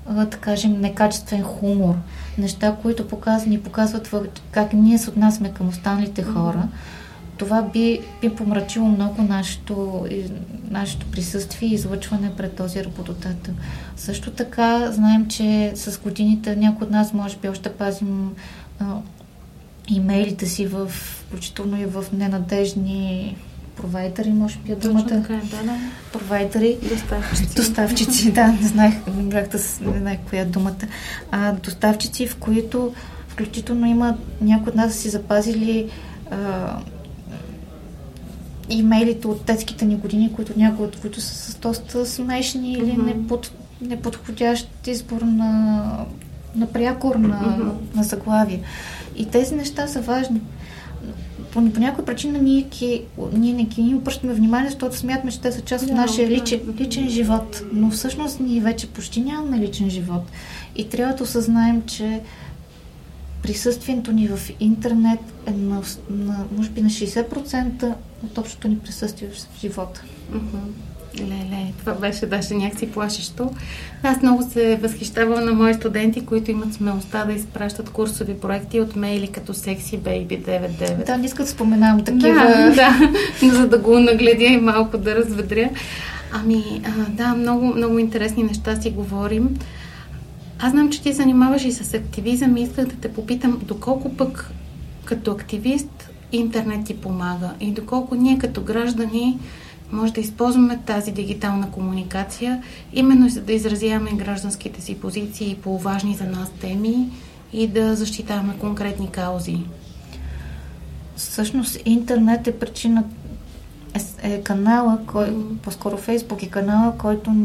да 0.07 0.38
кажем, 0.38 0.81
некачествен 0.81 1.43
хумор, 1.43 1.95
неща, 2.38 2.75
които 2.81 3.07
показ, 3.07 3.45
ни 3.45 3.59
показват 3.59 4.07
как 4.51 4.73
ние 4.73 4.97
се 4.97 5.09
отнасяме 5.09 5.53
към 5.53 5.67
останалите 5.67 6.23
хора. 6.23 6.67
Това 7.38 7.62
би, 7.62 7.99
би 8.21 8.29
помрачило 8.29 8.88
много 8.88 9.21
нашето, 9.21 10.05
нашето 10.69 11.05
присъствие 11.05 11.69
и 11.69 11.73
излъчване 11.73 12.35
пред 12.38 12.55
този 12.55 12.83
работодател. 12.85 13.53
Също 13.97 14.31
така 14.31 14.91
знаем, 14.91 15.27
че 15.27 15.71
с 15.75 15.99
годините 15.99 16.55
някои 16.55 16.85
от 16.88 16.91
нас 16.91 17.13
може 17.13 17.38
би 17.38 17.49
още 17.49 17.73
пазим 17.73 18.31
а, 18.79 18.85
имейлите 19.89 20.45
си 20.45 20.65
в, 20.65 20.88
включително 20.88 21.81
и 21.81 21.85
в 21.85 22.05
ненадежни 22.13 23.35
провайдери, 23.81 24.29
може 24.29 24.57
би 24.57 24.71
е 24.71 24.75
думата. 24.75 25.07
Така, 25.07 25.33
е, 25.33 25.37
да, 25.37 25.63
да. 25.63 25.77
Провайдери. 26.13 26.77
Доставчици. 26.89 27.55
Доставчици, 27.55 28.31
да, 28.31 28.47
не 28.47 28.67
знаех, 28.67 28.93
не 29.17 29.23
бях 29.23 29.47
да, 29.47 29.57
не 29.91 29.99
знаех 29.99 30.19
коя 30.29 30.41
е 30.41 30.45
думата. 30.45 30.87
А, 31.31 31.51
доставчици, 31.53 32.27
в 32.27 32.35
които 32.35 32.93
включително 33.27 33.85
има 33.85 34.17
някои 34.41 34.69
от 34.69 34.75
нас 34.75 34.95
си 34.95 35.09
запазили 35.09 35.89
а, 36.31 36.79
имейлите 38.69 39.27
от 39.27 39.45
детските 39.45 39.85
ни 39.85 39.95
години, 39.95 40.33
които 40.35 40.53
някои 40.57 40.85
от 40.85 40.99
които 40.99 41.21
са 41.21 41.51
с 41.51 41.55
доста 41.55 42.05
смешни 42.05 42.73
или 42.73 42.91
mm-hmm. 42.91 43.05
непод, 43.05 43.51
неподходящ 43.81 44.87
избор 44.87 45.21
на, 45.21 45.83
на 46.55 46.67
прякор 46.67 47.15
на, 47.15 47.41
mm-hmm. 47.41 47.95
на 47.95 48.03
заглавие. 48.03 48.61
И 49.15 49.25
тези 49.25 49.55
неща 49.55 49.87
са 49.87 50.01
важни 50.01 50.41
по, 51.51 51.71
по 51.71 51.79
някаква 51.79 52.05
причина 52.05 52.39
ние, 52.39 52.63
ки, 52.69 53.01
ние 53.33 53.53
не 53.53 53.63
ги 53.63 53.95
обръщаме 53.95 54.33
внимание, 54.33 54.69
защото 54.69 54.95
смятаме, 54.95 55.31
че 55.31 55.41
те 55.41 55.51
са 55.51 55.62
част 55.62 55.85
от 55.85 55.91
нашия 55.91 56.29
личен, 56.29 56.59
личен 56.79 57.09
живот. 57.09 57.63
Но 57.73 57.91
всъщност 57.91 58.39
ние 58.39 58.62
вече 58.62 58.88
почти 58.88 59.21
нямаме 59.21 59.59
личен 59.59 59.89
живот. 59.89 60.23
И 60.75 60.89
трябва 60.89 61.15
да 61.15 61.23
осъзнаем, 61.23 61.83
че 61.88 62.21
присъствието 63.43 64.12
ни 64.12 64.27
в 64.27 64.39
интернет 64.59 65.19
е 65.45 65.51
на, 65.51 65.81
на 66.09 66.45
може 66.57 66.69
би 66.69 66.81
на 66.81 66.89
60% 66.89 67.93
от 68.23 68.38
общото 68.38 68.67
ни 68.67 68.79
присъствие 68.79 69.29
в 69.29 69.59
живота. 69.62 70.03
Mm-hmm. 70.31 70.98
Леле, 71.19 71.73
това 71.79 71.93
беше 71.93 72.25
даже 72.25 72.53
някакси 72.53 72.91
плашещо. 72.91 73.51
Аз 74.03 74.21
много 74.21 74.43
се 74.51 74.75
възхищавам 74.75 75.45
на 75.45 75.53
мои 75.53 75.73
студенти, 75.73 76.25
които 76.25 76.51
имат 76.51 76.73
смелостта 76.73 77.25
да 77.25 77.34
изпращат 77.34 77.89
курсови 77.89 78.34
проекти 78.34 78.79
от 78.79 78.95
мейли 78.95 79.27
като 79.27 79.53
Sexy 79.53 79.97
Baby 79.97 80.41
99. 80.41 81.05
Да, 81.05 81.17
не 81.17 81.25
искат 81.25 81.45
да 81.45 81.51
споменавам 81.51 82.03
такива. 82.03 82.34
Да, 82.34 82.71
да, 82.75 83.55
за 83.55 83.67
да 83.67 83.77
го 83.77 83.99
нагледя 83.99 84.45
и 84.45 84.58
малко 84.58 84.97
да 84.97 85.15
разведря. 85.15 85.69
Ами, 86.32 86.82
а, 86.86 87.10
да, 87.10 87.36
много, 87.36 87.65
много 87.65 87.99
интересни 87.99 88.43
неща 88.43 88.82
си 88.82 88.89
говорим. 88.89 89.58
Аз 90.60 90.71
знам, 90.71 90.89
че 90.89 91.01
ти 91.01 91.13
занимаваш 91.13 91.65
и 91.65 91.71
с 91.71 91.93
активизъм 91.93 92.58
и 92.58 92.62
исках 92.62 92.86
да 92.86 92.95
те 92.95 93.13
попитам 93.13 93.60
доколко 93.63 94.13
пък 94.13 94.51
като 95.05 95.32
активист 95.32 96.10
интернет 96.32 96.86
ти 96.86 96.97
помага 96.97 97.49
и 97.60 97.71
доколко 97.71 98.15
ние 98.15 98.38
като 98.38 98.62
граждани 98.62 99.39
може 99.91 100.13
да 100.13 100.21
използваме 100.21 100.80
тази 100.86 101.12
дигитална 101.12 101.71
комуникация, 101.71 102.63
именно 102.93 103.30
за 103.30 103.41
да 103.41 103.54
изразяваме 103.54 104.12
гражданските 104.12 104.82
си 104.82 104.99
позиции 104.99 105.60
по 105.63 105.78
важни 105.78 106.15
за 106.15 106.23
нас 106.23 106.52
теми 106.62 107.10
и 107.54 107.67
да 107.67 107.95
защитаваме 107.95 108.58
конкретни 108.60 109.12
каузи. 109.12 109.58
Всъщност 111.15 111.78
интернет 111.86 112.47
е 112.47 112.60
причина, 112.60 113.04
е, 114.23 114.34
е 114.34 114.41
канала, 114.41 114.99
кой, 115.08 115.36
по-скоро 115.62 115.97
Фейсбук 115.97 116.43
е 116.43 116.49
канала, 116.49 116.93
който, 116.97 117.36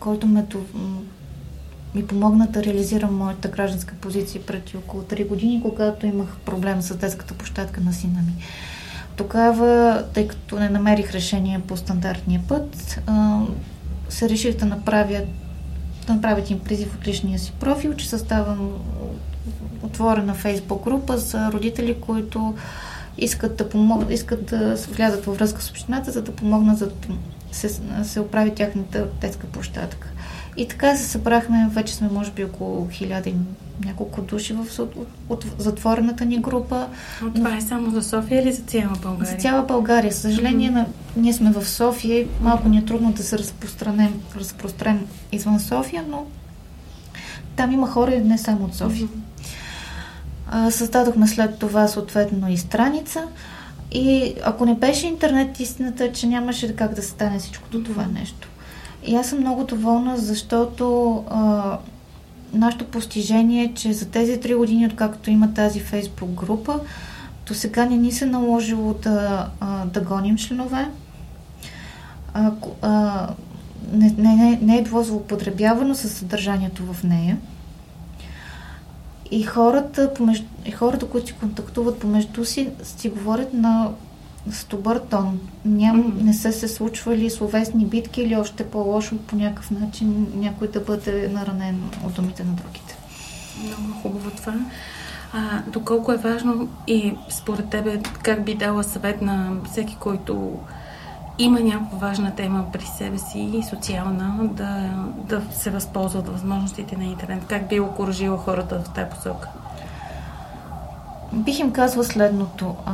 който 0.00 0.26
ме, 0.26 0.46
ми 1.94 2.06
помогна 2.06 2.46
да 2.46 2.64
реализирам 2.64 3.16
моята 3.16 3.48
гражданска 3.48 3.94
позиция 3.94 4.46
преди 4.46 4.76
около 4.76 5.02
3 5.02 5.28
години, 5.28 5.62
когато 5.62 6.06
имах 6.06 6.36
проблем 6.44 6.82
с 6.82 6.96
детската 6.96 7.34
площадка 7.34 7.80
на 7.80 7.92
сина 7.92 8.22
ми. 8.26 8.44
Тогава, 9.18 10.04
тъй 10.14 10.28
като 10.28 10.58
не 10.58 10.68
намерих 10.68 11.12
решение 11.12 11.60
по 11.68 11.76
стандартния 11.76 12.40
път, 12.48 13.00
се 14.08 14.28
реших 14.28 14.56
да 14.56 14.66
направя 14.66 15.20
да 16.06 16.14
направя 16.14 16.40
един 16.40 16.60
призив 16.60 16.94
от 16.94 17.06
личния 17.06 17.38
си 17.38 17.52
профил, 17.60 17.94
че 17.94 18.08
съставам 18.08 18.70
отворена 19.82 20.34
фейсбук 20.34 20.84
група 20.84 21.18
за 21.18 21.52
родители, 21.52 22.00
които 22.00 22.54
искат 23.18 23.56
да 23.56 23.68
помогнат, 23.68 24.10
искат 24.10 24.46
да 24.46 24.74
влязат 24.74 25.24
във 25.24 25.38
връзка 25.38 25.62
с 25.62 25.70
общината, 25.70 26.10
за 26.10 26.22
да 26.22 26.32
помогнат 26.32 26.78
за 26.78 26.86
да 26.86 26.94
се, 27.52 27.80
се 28.04 28.20
оправи 28.20 28.54
тяхната 28.54 29.06
детска 29.20 29.46
площадка. 29.46 30.08
И 30.58 30.68
така 30.68 30.96
се 30.96 31.04
събрахме, 31.04 31.68
вече 31.70 31.94
сме 31.94 32.08
може 32.08 32.30
би 32.30 32.44
около 32.44 32.88
хиляда 32.88 33.30
и 33.30 33.34
няколко 33.84 34.22
души 34.22 34.52
в, 34.52 34.78
от, 34.78 34.94
от 35.28 35.46
затворената 35.58 36.24
ни 36.24 36.38
група. 36.38 36.86
А 37.22 37.32
това 37.34 37.56
е 37.56 37.60
само 37.60 37.90
за 37.90 38.02
София 38.02 38.42
или 38.42 38.52
за 38.52 38.62
цяла 38.62 38.92
България? 39.02 39.32
За 39.32 39.36
цяла 39.36 39.62
България. 39.62 40.12
Съжаление, 40.12 40.70
mm-hmm. 40.70 40.74
на, 40.74 40.86
ние 41.16 41.32
сме 41.32 41.50
в 41.50 41.68
София 41.68 42.20
и 42.20 42.26
малко 42.40 42.68
ни 42.68 42.78
е 42.78 42.84
трудно 42.84 43.12
да 43.12 43.22
се 43.22 43.38
разпространем, 43.38 44.20
разпространем 44.36 45.06
извън 45.32 45.60
София, 45.60 46.04
но 46.08 46.26
там 47.56 47.72
има 47.72 47.86
хора 47.86 48.14
и 48.14 48.20
не 48.20 48.38
само 48.38 48.64
от 48.64 48.74
София. 48.74 49.08
Mm-hmm. 50.52 50.70
създадохме 50.70 51.26
след 51.26 51.58
това 51.58 51.88
съответно 51.88 52.50
и 52.50 52.56
страница. 52.56 53.22
И 53.92 54.34
ако 54.44 54.64
не 54.64 54.74
беше 54.74 55.06
интернет, 55.06 55.60
истината 55.60 56.04
е, 56.04 56.12
че 56.12 56.26
нямаше 56.26 56.76
как 56.76 56.94
да 56.94 57.02
стане 57.02 57.38
всичкото 57.38 57.82
това 57.82 58.06
нещо. 58.06 58.48
И 59.08 59.16
аз 59.16 59.28
съм 59.28 59.40
много 59.40 59.64
доволна, 59.64 60.16
защото 60.16 61.14
а, 61.30 61.78
нашето 62.52 62.84
постижение 62.84 63.64
е, 63.64 63.74
че 63.74 63.92
за 63.92 64.08
тези 64.10 64.40
три 64.40 64.54
години, 64.54 64.86
откакто 64.86 65.30
има 65.30 65.54
тази 65.54 65.80
фейсбук 65.80 66.30
група, 66.30 66.80
до 67.46 67.54
сега 67.54 67.84
не 67.84 67.96
ни 67.96 68.12
се 68.12 68.26
наложило 68.26 68.94
да, 68.94 69.48
а, 69.60 69.84
да 69.86 70.00
гоним 70.00 70.36
членове. 70.36 70.88
А, 72.34 72.52
а, 72.82 73.28
не, 73.92 74.14
не, 74.18 74.58
не 74.62 74.78
е 74.78 74.82
било 74.82 75.02
злоупотребявано 75.02 75.94
със 75.94 76.12
съдържанието 76.12 76.92
в 76.92 77.04
нея. 77.04 77.38
И 79.30 79.42
хората, 79.42 80.14
помежду, 80.14 80.46
и 80.64 80.70
хората, 80.70 81.06
които 81.06 81.26
си 81.26 81.32
контактуват 81.32 81.98
помежду 81.98 82.44
си, 82.44 82.70
си 82.82 83.08
говорят 83.08 83.54
на 83.54 83.90
с 84.50 84.64
добър 84.64 84.98
тон. 84.98 85.40
Ням, 85.64 86.02
mm-hmm. 86.02 86.22
Не 86.22 86.34
са 86.34 86.52
се 86.52 86.68
случвали 86.68 87.30
словесни 87.30 87.86
битки 87.86 88.22
или 88.22 88.36
още 88.36 88.70
по-лошо 88.70 89.18
по 89.18 89.36
някакъв 89.36 89.70
начин 89.70 90.26
някой 90.34 90.68
да 90.68 90.80
бъде 90.80 91.28
наранен 91.28 91.82
от 92.06 92.14
думите 92.14 92.44
на 92.44 92.52
другите. 92.52 92.96
Много 93.62 94.00
хубаво 94.02 94.30
това. 94.30 94.54
А, 95.32 95.62
доколко 95.66 96.12
е 96.12 96.16
важно 96.16 96.68
и 96.86 97.14
според 97.28 97.70
тебе 97.70 98.00
как 98.22 98.44
би 98.44 98.54
дала 98.54 98.84
съвет 98.84 99.22
на 99.22 99.52
всеки, 99.70 99.96
който 100.00 100.58
има 101.38 101.60
някаква 101.60 101.98
важна 101.98 102.34
тема 102.34 102.64
при 102.72 102.86
себе 102.86 103.18
си 103.18 103.38
и 103.38 103.62
социална, 103.62 104.38
да, 104.42 104.90
да 105.14 105.42
се 105.52 105.70
възползва 105.70 106.18
от 106.18 106.28
възможностите 106.28 106.96
на 106.96 107.04
интернет? 107.04 107.44
Как 107.46 107.68
би 107.68 107.80
окоръжила 107.80 108.38
хората 108.38 108.78
в 108.78 108.90
тази 108.94 109.10
посока? 109.10 109.48
Бих 111.32 111.58
им 111.58 111.72
казала 111.72 112.04
следното. 112.04 112.76
А, 112.86 112.92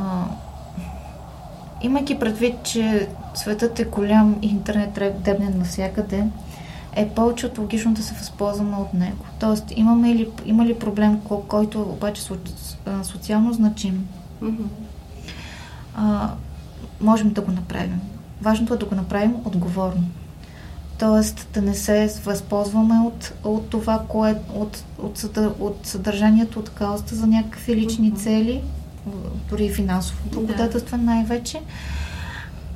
имайки 1.81 2.19
предвид, 2.19 2.55
че 2.63 3.07
светът 3.33 3.79
е 3.79 3.85
голям 3.85 4.35
и 4.41 4.47
интернет 4.47 5.23
дебне 5.23 5.49
навсякъде, 5.49 6.23
е 6.95 7.09
повече 7.09 7.45
от 7.45 7.57
логично 7.57 7.93
да 7.93 8.03
се 8.03 8.13
възползваме 8.13 8.77
от 8.77 8.93
него. 8.93 9.25
Тоест, 9.39 9.63
имаме 9.75 10.15
ли, 10.15 10.29
има 10.45 10.65
ли 10.65 10.79
проблем, 10.79 11.21
който 11.47 11.81
обаче 11.81 12.21
е 12.21 13.03
социално 13.03 13.53
значим? 13.53 14.07
Mm-hmm. 14.41 14.67
А, 15.95 16.29
можем 17.01 17.33
да 17.33 17.41
го 17.41 17.51
направим. 17.51 18.01
Важното 18.41 18.73
е 18.73 18.77
да 18.77 18.85
го 18.85 18.95
направим 18.95 19.35
отговорно. 19.45 20.03
Тоест 20.99 21.47
да 21.53 21.61
не 21.61 21.75
се 21.75 22.21
възползваме 22.25 22.99
от, 23.07 23.33
от 23.43 23.69
това, 23.69 24.03
кое, 24.07 24.35
от, 24.55 24.83
от, 24.99 25.25
от 25.59 25.79
съдържанието 25.83 26.59
от 26.59 26.69
каузата 26.69 27.15
за 27.15 27.27
някакви 27.27 27.75
лични 27.75 28.15
цели, 28.15 28.63
дори 29.49 29.73
финансово 29.73 30.29
благодателство 30.29 30.97
да. 30.97 31.03
най-вече. 31.03 31.61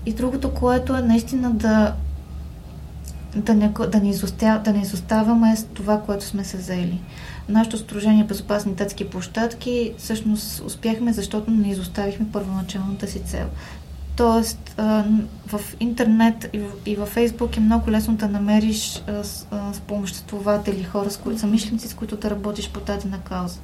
И 0.06 0.14
другото, 0.14 0.54
което 0.54 0.96
е 0.96 1.02
наистина 1.02 1.52
да 1.52 1.94
да 3.36 3.54
не, 3.54 3.74
да 3.92 4.00
не, 4.00 4.10
изостя, 4.10 4.62
да 4.66 4.74
не 4.74 4.82
изоставяме 4.82 5.56
с 5.56 5.64
това, 5.64 6.02
което 6.02 6.26
сме 6.26 6.44
се 6.44 6.58
заели. 6.58 7.02
Нашето 7.50 7.78
стружение 7.78 8.24
Безопасни 8.24 8.74
детски 8.74 9.10
площадки 9.10 9.94
всъщност 9.98 10.62
успяхме, 10.66 11.14
защото 11.14 11.52
не 11.52 11.70
изоставихме 11.70 12.26
първоначалната 12.34 13.08
си 13.08 13.20
цел. 13.20 13.48
Тоест, 14.16 14.76
в 15.48 15.62
интернет 15.80 16.50
и 16.86 16.96
в 16.96 17.06
Фейсбук 17.06 17.58
е 17.58 17.60
много 17.60 17.92
лесно 17.92 18.16
да 18.16 18.28
намериш 18.28 19.04
спомоществователи, 19.74 20.84
хора, 20.84 21.12
с 21.12 21.18
които, 21.18 21.40
замишленици, 21.40 21.88
с 21.88 21.94
които 21.94 22.18
да 22.18 22.30
работиш 22.30 22.70
по 22.70 22.80
тази 22.80 23.08
кауза. 23.24 23.60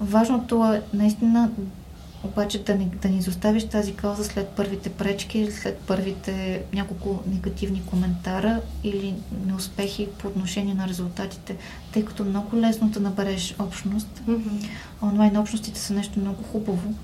Важното 0.00 0.64
е 0.64 0.82
наистина 0.94 1.50
обаче 2.24 2.62
да 2.62 2.74
не, 2.74 2.84
да 3.02 3.08
не 3.08 3.16
изоставиш 3.16 3.68
тази 3.68 3.94
кауза 3.94 4.24
след 4.24 4.48
първите 4.48 4.90
пречки 4.90 5.38
или 5.38 5.52
след 5.52 5.78
първите 5.78 6.62
няколко 6.74 7.22
негативни 7.26 7.82
коментара 7.86 8.60
или 8.84 9.14
неуспехи 9.46 10.08
по 10.18 10.28
отношение 10.28 10.74
на 10.74 10.88
резултатите, 10.88 11.56
тъй 11.92 12.04
като 12.04 12.24
много 12.24 12.56
лесно 12.56 12.88
да 12.88 13.00
набереш 13.00 13.54
общност. 13.58 14.22
Mm-hmm. 14.28 14.68
Онлайн 15.02 15.36
общностите 15.36 15.80
са 15.80 15.94
нещо 15.94 16.20
много 16.20 16.42
хубаво, 16.42 16.94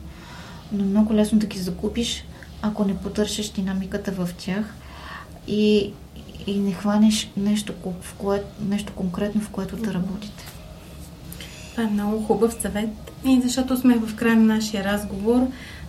но 0.73 0.85
много 0.85 1.15
лесно 1.15 1.39
да 1.39 1.47
ги 1.47 1.59
закупиш 1.59 2.25
ако 2.63 2.85
не 2.85 2.97
поддържаш 2.97 3.49
динамиката 3.49 4.13
в 4.13 4.29
тях 4.39 4.75
и, 5.47 5.93
и 6.47 6.59
не 6.59 6.73
хванеш 6.73 7.31
нещо, 7.37 7.75
в 8.03 8.15
кое, 8.15 8.43
нещо 8.69 8.93
конкретно, 8.93 9.41
в 9.41 9.51
което 9.51 9.77
да 9.77 9.95
работите. 9.95 10.52
Това 11.73 11.83
е 11.83 11.91
много 11.91 12.23
хубав 12.23 12.57
съвет. 12.61 13.13
И 13.25 13.41
защото 13.41 13.77
сме 13.77 13.99
в 13.99 14.17
края 14.17 14.37
на 14.37 14.55
нашия 14.55 14.85
разговор, 14.85 15.47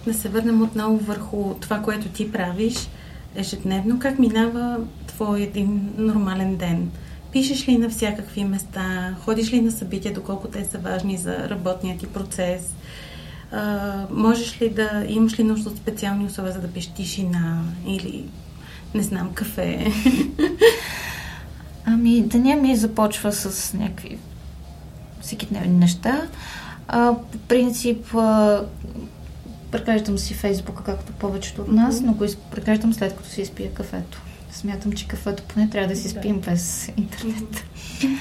да 0.08 0.14
се 0.14 0.30
върнем 0.30 0.62
отново 0.62 0.98
върху 0.98 1.54
това, 1.54 1.80
което 1.80 2.08
ти 2.08 2.32
правиш 2.32 2.76
ежедневно. 3.36 4.00
Как 4.00 4.20
минава 4.20 4.78
твой 5.08 5.42
един 5.42 5.94
нормален 5.98 6.56
ден? 6.56 6.92
Пишеш 7.32 7.68
ли 7.68 7.78
на 7.78 7.90
всякакви 7.90 8.44
места? 8.44 9.16
Ходиш 9.20 9.54
ли 9.54 9.62
на 9.62 9.72
събития, 9.72 10.14
доколко 10.14 10.48
те 10.48 10.66
са 10.66 10.78
важни 10.78 11.18
за 11.18 11.50
работният 11.50 12.00
ти 12.00 12.08
процес? 12.08 12.74
а, 13.54 13.94
можеш 14.12 14.62
ли 14.62 14.70
да 14.70 15.06
имаш 15.08 15.40
ли 15.40 15.44
нужда 15.44 15.70
от 15.70 15.78
специални 15.78 16.26
условия, 16.26 16.54
за 16.54 16.60
да 16.60 16.68
пиеш 16.68 16.88
тишина 16.88 17.64
или 17.88 18.26
не 18.96 19.04
знам, 19.04 19.34
кафе? 19.34 19.92
Ами, 21.86 22.22
деня 22.22 22.56
ми 22.56 22.76
започва 22.76 23.32
с 23.32 23.74
някакви 23.74 24.18
всекидневни 25.24 25.78
неща. 25.78 26.22
А, 26.88 27.14
по 27.32 27.38
принцип, 27.38 28.16
а, 28.16 28.62
преглеждам 29.72 30.18
си 30.18 30.34
Фейсбука, 30.34 30.84
както 30.84 31.12
повечето 31.12 31.62
от 31.62 31.72
нас, 31.72 31.96
mm-hmm. 31.96 32.06
но 32.06 32.14
го 32.14 32.26
преглеждам 32.52 32.94
след 32.94 33.16
като 33.16 33.30
си 33.30 33.42
изпия 33.42 33.74
кафето. 33.74 34.22
Смятам, 34.52 34.92
че 34.92 35.08
кафето 35.08 35.44
поне 35.44 35.70
трябва 35.70 35.90
да 35.90 35.96
си 35.96 36.10
спим 36.10 36.40
без 36.40 36.92
интернет. 36.98 37.64
Mm-hmm. 38.00 38.18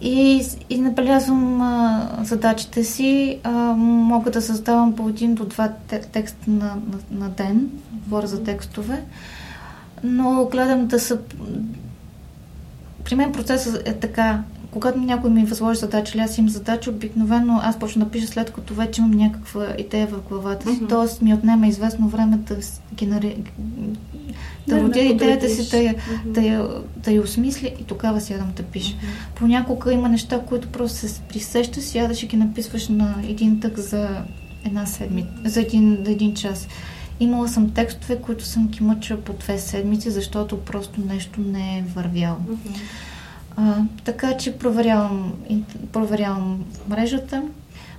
И, 0.00 0.46
и 0.70 0.80
набелязвам 0.80 1.62
а, 1.62 2.08
задачите 2.22 2.84
си. 2.84 3.40
А, 3.42 3.50
мога 3.76 4.30
да 4.30 4.42
създавам 4.42 4.96
по 4.96 5.08
един 5.08 5.34
до 5.34 5.44
два 5.44 5.72
текста 6.12 6.50
на, 6.50 6.66
на, 6.66 6.98
на 7.10 7.30
ден. 7.30 7.70
Говоря 7.92 8.26
за 8.26 8.44
текстове. 8.44 9.04
Но 10.02 10.48
гледам 10.52 10.86
да 10.86 11.00
са... 11.00 11.18
При 13.04 13.14
мен 13.14 13.32
процесът 13.32 13.88
е 13.88 13.94
така 13.94 14.42
когато 14.74 14.98
някой 14.98 15.30
ми 15.30 15.44
възложи 15.44 15.80
задача 15.80 16.12
или 16.14 16.22
аз 16.22 16.38
имам 16.38 16.48
задача, 16.48 16.90
обикновено 16.90 17.60
аз 17.62 17.78
почна 17.78 18.04
да 18.04 18.10
пиша 18.10 18.26
след 18.26 18.52
като 18.52 18.74
вече 18.74 19.00
имам 19.00 19.10
някаква 19.10 19.66
идея 19.78 20.06
в 20.06 20.28
главата 20.28 20.70
си. 20.70 20.80
Mm-hmm. 20.80 20.88
Тоест 20.88 21.22
ми 21.22 21.34
отнема 21.34 21.66
известно 21.66 22.08
време 22.08 22.36
да 22.36 22.56
генери... 22.94 23.36
да, 24.68 24.76
да 24.76 24.82
родя 24.82 25.00
идеята 25.00 25.48
си, 25.48 25.70
да 25.70 25.78
я, 25.78 25.94
mm-hmm. 25.94 26.32
да, 26.32 26.42
я, 26.42 26.68
да 26.96 27.10
я 27.10 27.22
осмисля 27.22 27.68
и 27.80 27.84
тогава 27.84 28.20
сядам 28.20 28.52
да 28.56 28.62
пиша. 28.62 28.92
Mm-hmm. 28.92 29.34
Понякога 29.34 29.92
има 29.92 30.08
неща, 30.08 30.40
които 30.46 30.68
просто 30.68 30.98
се 30.98 31.20
присеща, 31.20 31.80
сядаш 31.80 32.22
и 32.22 32.26
ги 32.26 32.36
написваш 32.36 32.88
на 32.88 33.14
един 33.28 33.60
тък 33.60 33.78
за 33.78 34.08
една 34.64 34.86
седмица, 34.86 35.28
за 35.44 35.60
един, 35.60 36.04
един 36.06 36.34
час. 36.34 36.68
Имала 37.20 37.48
съм 37.48 37.70
текстове, 37.70 38.16
които 38.16 38.44
съм 38.44 38.68
ги 38.68 38.82
мъчила 38.82 39.20
по 39.20 39.32
две 39.32 39.58
седмици, 39.58 40.10
защото 40.10 40.60
просто 40.60 41.00
нещо 41.00 41.40
не 41.40 41.78
е 41.78 41.84
вървяло. 41.94 42.38
Mm-hmm. 42.38 42.80
А, 43.56 43.76
така 44.04 44.36
че 44.36 44.58
проверявам, 44.58 45.32
проверявам 45.92 46.64
мрежата, 46.88 47.42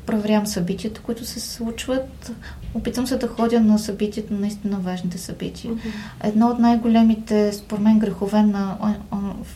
проверявам 0.06 0.48
събитията, 0.48 1.02
които 1.02 1.26
се 1.26 1.40
случват. 1.40 2.32
Опитвам 2.74 3.08
се 3.08 3.18
да 3.18 3.28
ходя 3.28 3.60
на 3.60 3.80
събитията, 3.80 4.34
наистина 4.34 4.80
важните 4.80 5.18
събития. 5.18 5.74
Mm-hmm. 5.74 6.24
Едно 6.24 6.48
от 6.48 6.60
най-големите, 6.60 7.54
според 7.54 7.84
мен, 7.84 8.00
грехове 8.00 8.44
на 8.44 8.78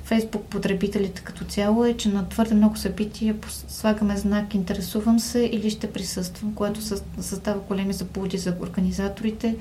Фейсбук 0.03 0.43
потребителите 0.43 1.21
като 1.21 1.45
цяло 1.45 1.85
е, 1.85 1.93
че 1.93 2.09
на 2.09 2.29
твърде 2.29 2.55
много 2.55 2.77
събития 2.77 3.35
слагаме 3.67 4.17
знак 4.17 4.53
интересувам 4.53 5.19
се 5.19 5.39
или 5.53 5.69
ще 5.69 5.91
присъствам, 5.91 6.53
което 6.55 6.81
създава 7.21 7.59
големи 7.67 7.93
заблуди 7.93 8.37
за 8.37 8.53
организаторите 8.61 9.55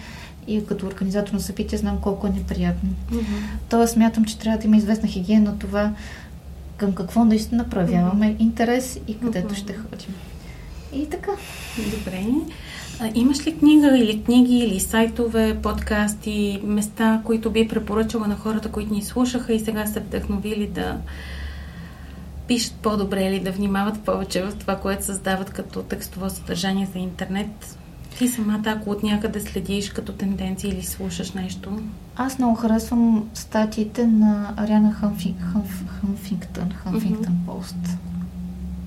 и 0.47 0.67
като 0.67 0.87
организатор 0.87 1.33
на 1.33 1.41
събития 1.41 1.79
знам 1.79 2.01
колко 2.01 2.27
е 2.27 2.31
неприятно. 2.31 2.91
Mm-hmm. 3.11 3.23
Тоест, 3.69 3.93
смятам, 3.93 4.25
че 4.25 4.39
трябва 4.39 4.59
да 4.59 4.67
има 4.67 4.77
известна 4.77 5.09
хигиена 5.09 5.51
на 5.51 5.59
това 5.59 5.93
към 6.79 6.95
какво 6.95 7.25
наистина 7.25 7.69
проявяваме 7.69 8.27
mm-hmm. 8.27 8.43
интерес 8.43 9.01
и 9.07 9.19
където 9.19 9.55
mm-hmm. 9.55 9.59
ще 9.59 9.75
ходим. 9.75 10.15
И 10.93 11.11
така. 11.11 11.31
Добре. 11.99 12.25
А, 13.01 13.11
имаш 13.15 13.47
ли 13.47 13.59
книга 13.59 13.99
или 13.99 14.23
книги, 14.23 14.59
или 14.59 14.81
сайтове, 14.81 15.59
подкасти, 15.63 16.61
места, 16.65 17.23
които 17.25 17.51
би 17.51 17.69
препоръчала 17.69 18.27
на 18.27 18.37
хората, 18.37 18.69
които 18.69 18.93
ни 18.93 19.03
слушаха 19.03 19.53
и 19.53 19.61
сега 19.61 19.87
са 19.87 20.01
вдъхновили 20.01 20.67
да 20.67 20.99
пишат 22.47 22.75
по-добре 22.75 23.25
или 23.25 23.41
да 23.41 23.53
внимават 23.53 24.01
повече 24.01 24.43
в 24.43 24.53
това, 24.59 24.77
което 24.77 25.05
създават 25.05 25.51
като 25.51 25.83
текстово 25.83 26.31
съдържание 26.31 26.89
за 26.93 26.99
интернет? 26.99 27.79
Ти 28.19 28.29
самата, 28.29 28.63
ако 28.67 28.91
от 28.91 29.03
някъде 29.03 29.41
следиш 29.41 29.91
като 29.91 30.13
тенденция 30.13 30.73
или 30.73 30.83
слушаш 30.83 31.33
нещо? 31.33 31.83
Аз 32.17 32.39
много 32.39 32.55
харесвам 32.55 33.29
статиите 33.35 34.07
на 34.07 34.55
Ариана 34.57 34.93
Ханфингтън, 34.93 36.71
Ханфингтън 36.73 37.35
mm-hmm. 37.35 37.47
пост. 37.47 37.77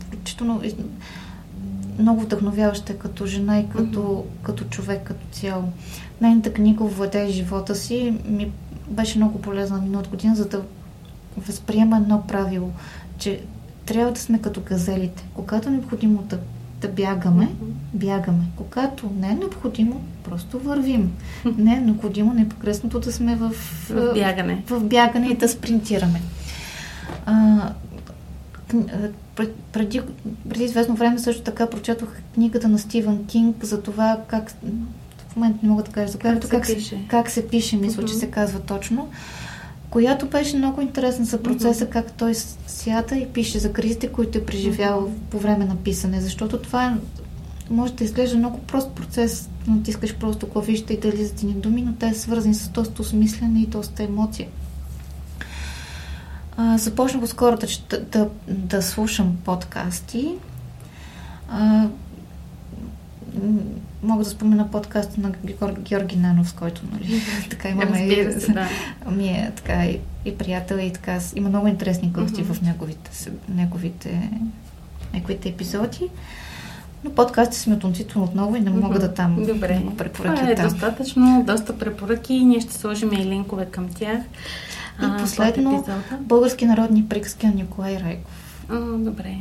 Включително 0.08 0.62
много 2.00 2.22
вдъхновяваща 2.22 2.98
като 2.98 3.26
жена 3.26 3.60
и 3.60 3.70
като, 3.70 4.00
mm-hmm. 4.00 4.46
като 4.46 4.64
човек 4.64 5.04
като 5.04 5.26
цяло. 5.32 5.64
Нейната 6.22 6.54
книга 6.54 6.84
Владей 6.84 7.32
живота 7.32 7.76
си 7.76 8.14
ми 8.26 8.52
беше 8.88 9.18
много 9.18 9.42
полезна 9.42 9.82
миналата 9.82 10.10
година, 10.10 10.36
за 10.36 10.50
да 10.50 10.64
възприема 11.38 11.98
едно 11.98 12.28
правило, 12.28 12.72
че 13.18 13.42
трябва 13.86 14.12
да 14.12 14.20
сме 14.20 14.42
като 14.42 14.62
газелите. 14.62 15.26
Когато 15.34 15.70
е 15.70 15.72
необходимо 15.72 16.24
да 16.24 16.40
да 16.82 16.88
бягаме, 16.88 17.50
бягаме. 17.94 18.44
Когато 18.56 19.12
не 19.20 19.30
е 19.30 19.34
необходимо, 19.34 20.02
просто 20.24 20.60
вървим. 20.60 21.12
Не 21.58 21.74
е 21.74 21.80
необходимо 21.80 22.34
непрекъснато 22.34 23.00
да 23.00 23.12
сме 23.12 23.36
в, 23.36 23.50
в 23.90 24.14
бягане. 24.14 24.64
В 24.68 24.84
бягане 24.84 25.28
и 25.28 25.38
да 25.38 25.48
спринтираме. 25.48 26.22
А, 27.26 27.70
преди, 29.72 30.02
преди 30.50 30.64
известно 30.64 30.96
време 30.96 31.20
също 31.20 31.42
така 31.42 31.70
прочетох 31.70 32.10
книгата 32.34 32.68
на 32.68 32.80
Стивън 32.80 33.26
Кинг 33.26 33.66
за 33.66 33.82
това 33.82 34.18
как 34.28 34.52
в 35.28 35.36
момента 35.36 35.60
не 35.64 35.70
мога 35.70 35.84
да 35.84 35.92
кажа 35.92 36.12
за 36.12 36.18
как, 36.18 36.50
как, 36.50 36.66
се, 36.66 36.76
пише. 36.76 37.06
как 37.08 37.30
се 37.30 37.48
пише, 37.48 37.78
мисля, 37.78 38.04
uh-huh. 38.04 38.08
че 38.08 38.14
се 38.14 38.32
казва 38.32 38.60
точно 38.60 39.10
която 39.92 40.26
беше 40.26 40.58
много 40.58 40.82
интересна 40.82 41.26
за 41.26 41.44
процеса, 41.44 41.86
как 41.86 42.12
той 42.12 42.34
сяда 42.68 43.16
и 43.16 43.28
пише 43.28 43.60
за 43.60 43.74
кризите, 43.74 44.08
които 44.08 44.38
е 44.38 44.46
преживял 44.46 45.12
по 45.30 45.40
време 45.40 45.66
на 45.66 45.76
писане, 45.76 46.22
защото 46.22 46.62
това 46.62 46.86
е, 46.86 46.94
може 47.70 47.94
да 47.94 48.04
изглежда 48.04 48.38
много 48.38 48.60
прост 48.60 48.92
процес, 48.92 49.50
натискаш 49.68 50.16
просто 50.16 50.50
клавища 50.50 50.94
и 50.94 51.00
да 51.00 51.12
лизат 51.12 51.44
ни 51.44 51.54
думи, 51.54 51.82
но 51.82 51.94
те 51.94 52.08
е 52.08 52.14
свързани 52.14 52.54
с 52.54 52.70
доста 52.70 53.02
осмислене 53.02 53.62
и 53.62 53.66
доста 53.66 54.04
емоция. 54.04 54.48
А, 56.58 56.78
започнах 56.78 57.28
скоро 57.28 57.58
да, 57.58 58.00
да, 58.00 58.30
да 58.48 58.82
слушам 58.82 59.38
подкасти. 59.46 60.36
А, 61.50 61.88
мога 64.04 64.24
да 64.24 64.30
спомена 64.30 64.72
подкаста 64.72 65.22
на 65.22 65.32
Георги 65.80 66.16
Нанов, 66.16 66.50
с 66.50 66.54
който, 66.54 66.82
нали, 66.92 67.22
така 67.50 67.70
имаме 67.70 68.00
и, 68.00 68.42
се, 68.42 68.52
да. 68.52 68.68
ми 69.12 69.28
е 69.28 69.52
така 69.56 69.86
и, 69.86 70.00
и 70.26 70.38
приятел 70.38 70.76
и 70.76 70.94
така, 70.94 71.20
има 71.36 71.50
много 71.50 71.68
интересни 71.68 72.10
гости 72.10 72.44
mm-hmm. 72.44 72.54
в 72.54 72.62
неговите, 72.62 73.32
неговите, 73.50 74.30
неговите 75.14 75.50
епизоди. 75.50 76.10
Но 77.04 77.12
подкастите 77.12 77.60
сме 77.60 77.76
относително 77.76 78.28
отново 78.28 78.56
и 78.56 78.60
не 78.60 78.70
мога 78.70 78.96
mm-hmm. 78.96 79.00
да 79.00 79.14
там 79.14 79.44
Добре. 79.46 79.80
много 79.80 79.98
препоръки 79.98 80.36
Това 80.36 80.52
е 80.52 80.56
там. 80.56 80.70
достатъчно, 80.70 81.44
доста 81.48 81.78
препоръки 81.78 82.34
и 82.34 82.46
ние 82.46 82.62
ще 82.62 82.74
сложим 82.74 83.14
и 83.14 83.26
линкове 83.26 83.66
към 83.66 83.90
тях. 83.90 84.22
И 85.04 85.22
последно, 85.22 85.86
български 86.20 86.66
народни 86.66 87.10
приказки 87.10 87.48
на 87.48 87.54
Николай 87.54 88.00
Райков. 88.00 88.66
А, 88.70 88.80
добре. 88.80 89.38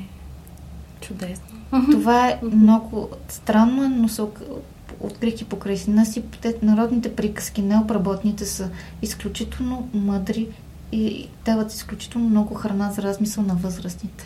Чудесно. 1.10 1.46
Това 1.90 2.28
е 2.28 2.40
много 2.42 3.08
странно, 3.28 3.88
но 3.88 4.08
се 4.08 4.22
открих 5.00 5.40
и 5.40 5.44
покрай 5.44 5.76
сина 5.76 6.06
си. 6.06 6.22
Народните 6.62 7.16
приказки, 7.16 7.62
необработните 7.62 8.44
са 8.44 8.70
изключително 9.02 9.88
мъдри 9.94 10.48
и 10.92 11.28
дават 11.44 11.72
изключително 11.72 12.28
много 12.28 12.54
храна 12.54 12.92
за 12.92 13.02
размисъл 13.02 13.44
на 13.44 13.54
възрастните. 13.54 14.24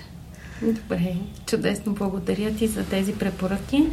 Добре, 0.63 1.17
чудесно. 1.47 1.93
Благодаря 1.93 2.55
ти 2.55 2.67
за 2.67 2.85
тези 2.85 3.13
препоръки 3.13 3.87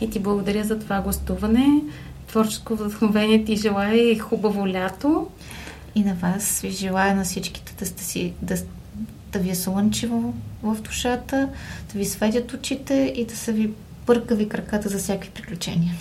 и 0.00 0.10
ти 0.10 0.18
благодаря 0.18 0.64
за 0.64 0.78
това 0.78 1.00
гостуване. 1.00 1.82
Творческо 2.26 2.74
вдъхновение 2.76 3.44
ти 3.44 3.56
желая 3.56 4.10
и 4.12 4.18
хубаво 4.18 4.68
лято. 4.68 5.26
И 5.94 6.04
на 6.04 6.14
вас 6.14 6.60
ви 6.60 6.70
желая 6.70 7.14
на 7.14 7.24
всичките 7.24 7.74
да 7.78 7.86
сте 7.86 8.04
си, 8.04 8.32
да, 8.42 8.56
да 9.32 9.38
ви 9.38 9.50
е 9.50 9.54
слънчево 9.54 10.34
в 10.62 10.76
душата, 10.80 11.48
да 11.92 11.98
ви 11.98 12.04
светят 12.04 12.52
очите 12.52 13.12
и 13.16 13.24
да 13.24 13.36
са 13.36 13.52
ви 13.52 13.70
пъркави 14.06 14.48
краката 14.48 14.88
за 14.88 14.98
всякакви 14.98 15.30
приключения. 15.30 15.94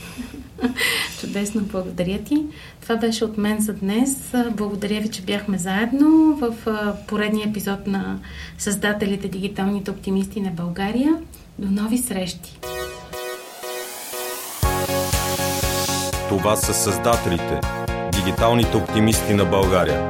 Чудесно, 1.20 1.62
благодаря 1.62 2.20
ти. 2.24 2.44
Това 2.82 2.96
беше 2.96 3.26
от 3.26 3.38
мен 3.38 3.62
за 3.62 3.74
днес. 3.74 4.34
Благодаря 4.52 5.02
ви, 5.02 5.10
че 5.10 5.22
бяхме 5.22 5.58
заедно 5.58 6.36
в 6.36 6.56
поредния 7.08 7.50
епизод 7.50 7.88
на 7.88 8.20
Създателите 8.58 9.28
Дигиталните 9.28 9.92
оптимисти 9.92 10.42
на 10.42 10.52
България. 10.52 11.14
До 11.60 11.82
нови 11.82 11.98
срещи! 11.98 12.60
Това 16.30 16.56
са 16.56 16.74
създателите, 16.74 17.62
дигиталните 18.14 18.78
оптимисти 18.78 19.34
на 19.34 19.46
България. 19.46 20.10